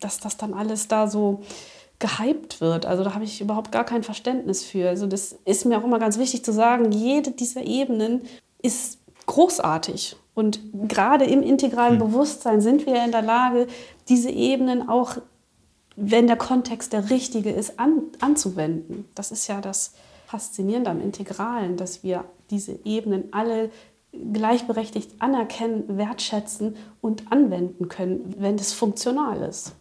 [0.00, 1.42] dass das dann alles da so
[1.98, 2.86] gehypt wird.
[2.86, 4.88] Also da habe ich überhaupt gar kein Verständnis für.
[4.88, 8.22] Also das ist mir auch immer ganz wichtig zu sagen, jede dieser Ebenen
[8.60, 10.16] ist großartig.
[10.34, 13.66] Und gerade im integralen Bewusstsein sind wir in der Lage,
[14.08, 15.16] diese Ebenen auch,
[15.96, 19.06] wenn der Kontext der richtige ist, an, anzuwenden.
[19.14, 19.92] Das ist ja das
[20.26, 23.70] Faszinierende am Integralen, dass wir diese Ebenen alle
[24.32, 29.72] gleichberechtigt anerkennen, wertschätzen und anwenden können, wenn es funktional ist.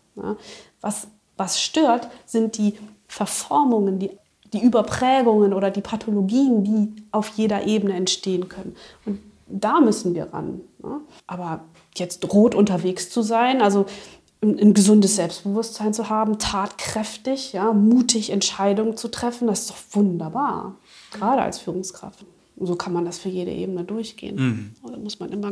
[0.81, 2.77] Was, was stört, sind die
[3.07, 4.11] Verformungen, die,
[4.53, 8.75] die Überprägungen oder die Pathologien, die auf jeder Ebene entstehen können.
[9.05, 9.19] Und
[9.51, 10.61] da müssen wir ran.
[10.81, 11.01] Ne?
[11.27, 13.85] Aber jetzt rot unterwegs zu sein, also
[14.41, 19.77] ein, ein, gesundes Selbstbewusstsein zu haben, tatkräftig, ja, mutig Entscheidungen zu treffen, das ist doch
[19.91, 20.75] wunderbar.
[21.11, 22.25] Gerade als Führungskraft.
[22.55, 24.35] Und so kann man das für jede Ebene durchgehen.
[24.35, 24.91] Mhm.
[24.91, 25.51] Da muss man immer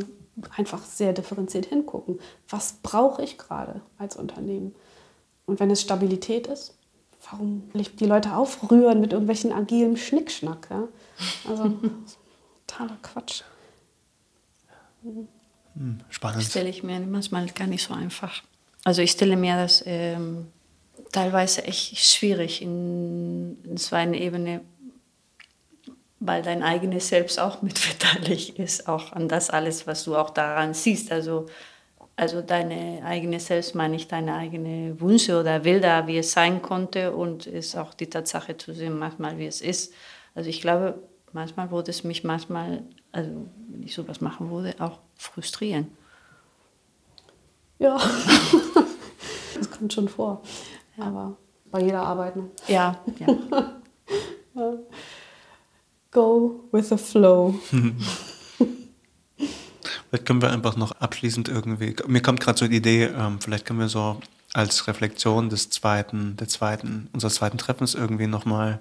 [0.56, 2.20] einfach sehr differenziert hingucken.
[2.47, 4.76] Was brauche ich gerade als Unternehmen?
[5.45, 6.76] Und wenn es Stabilität ist,
[7.30, 10.68] warum will ich die Leute aufrühren mit irgendwelchen agilen Schnickschnack?
[10.70, 10.88] Ja?
[11.50, 11.64] Also,
[12.68, 13.43] totaler Quatsch.
[15.04, 16.43] Hm, spannend.
[16.43, 18.43] Stelle ich mir manchmal gar nicht so einfach.
[18.84, 20.47] Also ich stelle mir das ähm,
[21.12, 24.62] teilweise echt schwierig in, in so Ebene,
[26.20, 30.30] weil dein eigenes Selbst auch mit beteiligt ist, auch an das alles, was du auch
[30.30, 31.12] daran siehst.
[31.12, 31.47] Also,
[32.16, 37.16] also deine eigene Selbst meine ich deine eigene Wünsche oder Bilder, wie es sein konnte
[37.16, 39.93] und ist auch die Tatsache zu sehen, manchmal wie es ist.
[40.36, 44.99] Also ich glaube, manchmal würde es mich manchmal, also wenn ich sowas machen würde, auch
[45.16, 45.88] frustrieren.
[47.80, 47.97] Ja,
[49.55, 50.41] das kommt schon vor.
[50.97, 51.38] Aber
[51.72, 52.36] bei jeder Arbeit.
[52.36, 52.49] Ne?
[52.68, 53.28] Ja, ja.
[54.55, 54.74] ja.
[56.12, 57.55] Go with the flow.
[60.10, 63.66] vielleicht können wir einfach noch abschließend irgendwie, mir kommt gerade so die Idee, ähm, vielleicht
[63.66, 64.20] können wir so
[64.53, 68.80] als Reflexion des zweiten, der zweiten, unseres zweiten Treffens irgendwie nochmal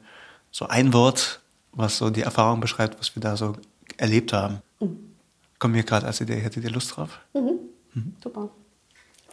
[0.51, 1.41] so ein Wort,
[1.73, 3.57] was so die Erfahrung beschreibt, was wir da so
[3.97, 4.63] erlebt haben.
[4.81, 5.15] Mhm.
[5.59, 7.21] Kommt mir gerade als Idee, hättet ihr Lust drauf?
[7.35, 7.59] Mhm.
[7.95, 8.15] Mhm.
[8.23, 8.51] Super.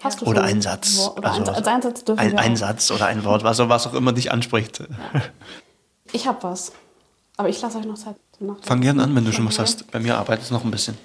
[0.01, 1.09] Hast du oder ein Satz.
[1.15, 3.87] Oder also ein, ein, Satz dürfen ein, wir ein Satz oder ein Wort, was, was
[3.87, 4.79] auch immer dich anspricht.
[4.79, 5.21] Ja.
[6.11, 6.71] Ich habe was.
[7.37, 8.67] Aber ich lasse euch noch Zeit zum Nachdenken.
[8.67, 9.91] Fang gerne an, wenn du schon was hast.
[9.91, 10.97] Bei mir arbeitet es noch ein bisschen.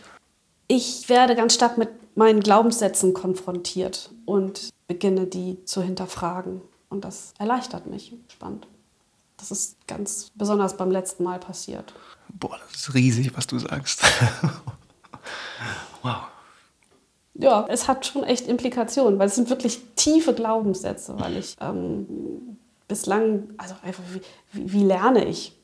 [0.69, 6.61] Ich werde ganz stark mit meinen Glaubenssätzen konfrontiert und beginne die zu hinterfragen.
[6.89, 8.13] Und das erleichtert mich.
[8.29, 8.67] Spannend.
[9.37, 11.95] Das ist ganz besonders beim letzten Mal passiert.
[12.35, 14.03] Boah, das ist riesig, was du sagst.
[16.03, 16.17] wow.
[17.35, 22.59] Ja, es hat schon echt Implikationen, weil es sind wirklich tiefe Glaubenssätze, weil ich ähm,
[22.87, 24.21] bislang, also einfach, wie,
[24.53, 25.57] wie, wie lerne ich?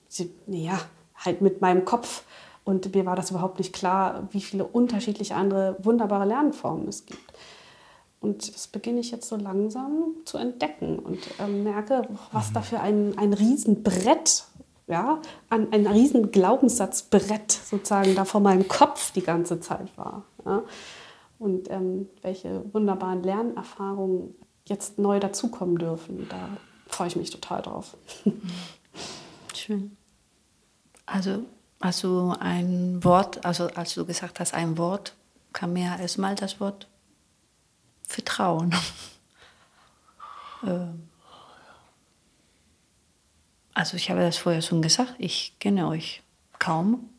[0.46, 0.80] ja,
[1.16, 2.24] halt mit meinem Kopf.
[2.64, 7.32] Und mir war das überhaupt nicht klar, wie viele unterschiedliche andere wunderbare Lernformen es gibt.
[8.20, 12.80] Und das beginne ich jetzt so langsam zu entdecken und äh, merke, was da für
[12.80, 14.44] ein, ein Riesenbrett,
[14.86, 15.20] ja,
[15.50, 20.24] ein, ein riesen Glaubenssatzbrett sozusagen da vor meinem Kopf die ganze Zeit war.
[20.44, 20.62] Ja.
[21.38, 24.34] Und ähm, welche wunderbaren Lernerfahrungen
[24.64, 26.28] jetzt neu dazukommen dürfen.
[26.28, 26.48] Da
[26.86, 27.96] freue ich mich total drauf.
[29.54, 29.96] Schön.
[31.04, 31.44] Also,
[31.80, 35.14] also ein Wort, also als du gesagt hast, ein Wort,
[35.52, 36.88] kam mir erstmal das Wort
[38.06, 38.74] Vertrauen.
[40.66, 41.10] Ähm,
[43.76, 46.22] also ich habe das vorher schon gesagt, ich kenne euch
[46.58, 47.10] kaum.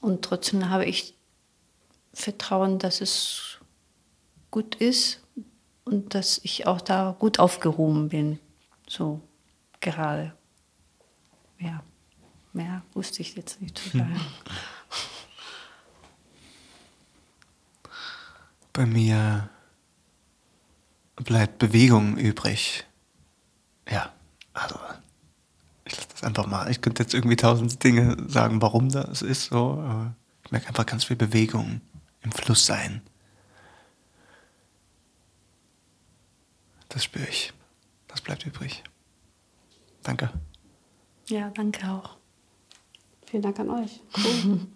[0.00, 1.16] Und trotzdem habe ich
[2.14, 3.58] Vertrauen, dass es
[4.52, 5.22] gut ist
[5.84, 8.38] und dass ich auch da gut aufgehoben bin.
[8.88, 9.20] So
[9.80, 10.36] gerade.
[11.58, 11.82] Ja.
[12.52, 14.20] Mehr wusste ich jetzt nicht zu sagen.
[18.72, 19.50] Bei mir
[21.16, 22.86] bleibt Bewegung übrig.
[24.56, 24.76] Also
[25.84, 26.70] ich lasse das einfach mal.
[26.70, 30.86] Ich könnte jetzt irgendwie tausend Dinge sagen, warum das ist so, aber ich merke einfach
[30.86, 31.80] ganz viel Bewegung
[32.22, 33.02] im Fluss sein.
[36.88, 37.52] Das spüre ich.
[38.08, 38.82] Das bleibt übrig.
[40.02, 40.30] Danke.
[41.28, 42.16] Ja, danke auch.
[43.26, 44.00] Vielen Dank an euch.
[44.16, 44.60] Cool.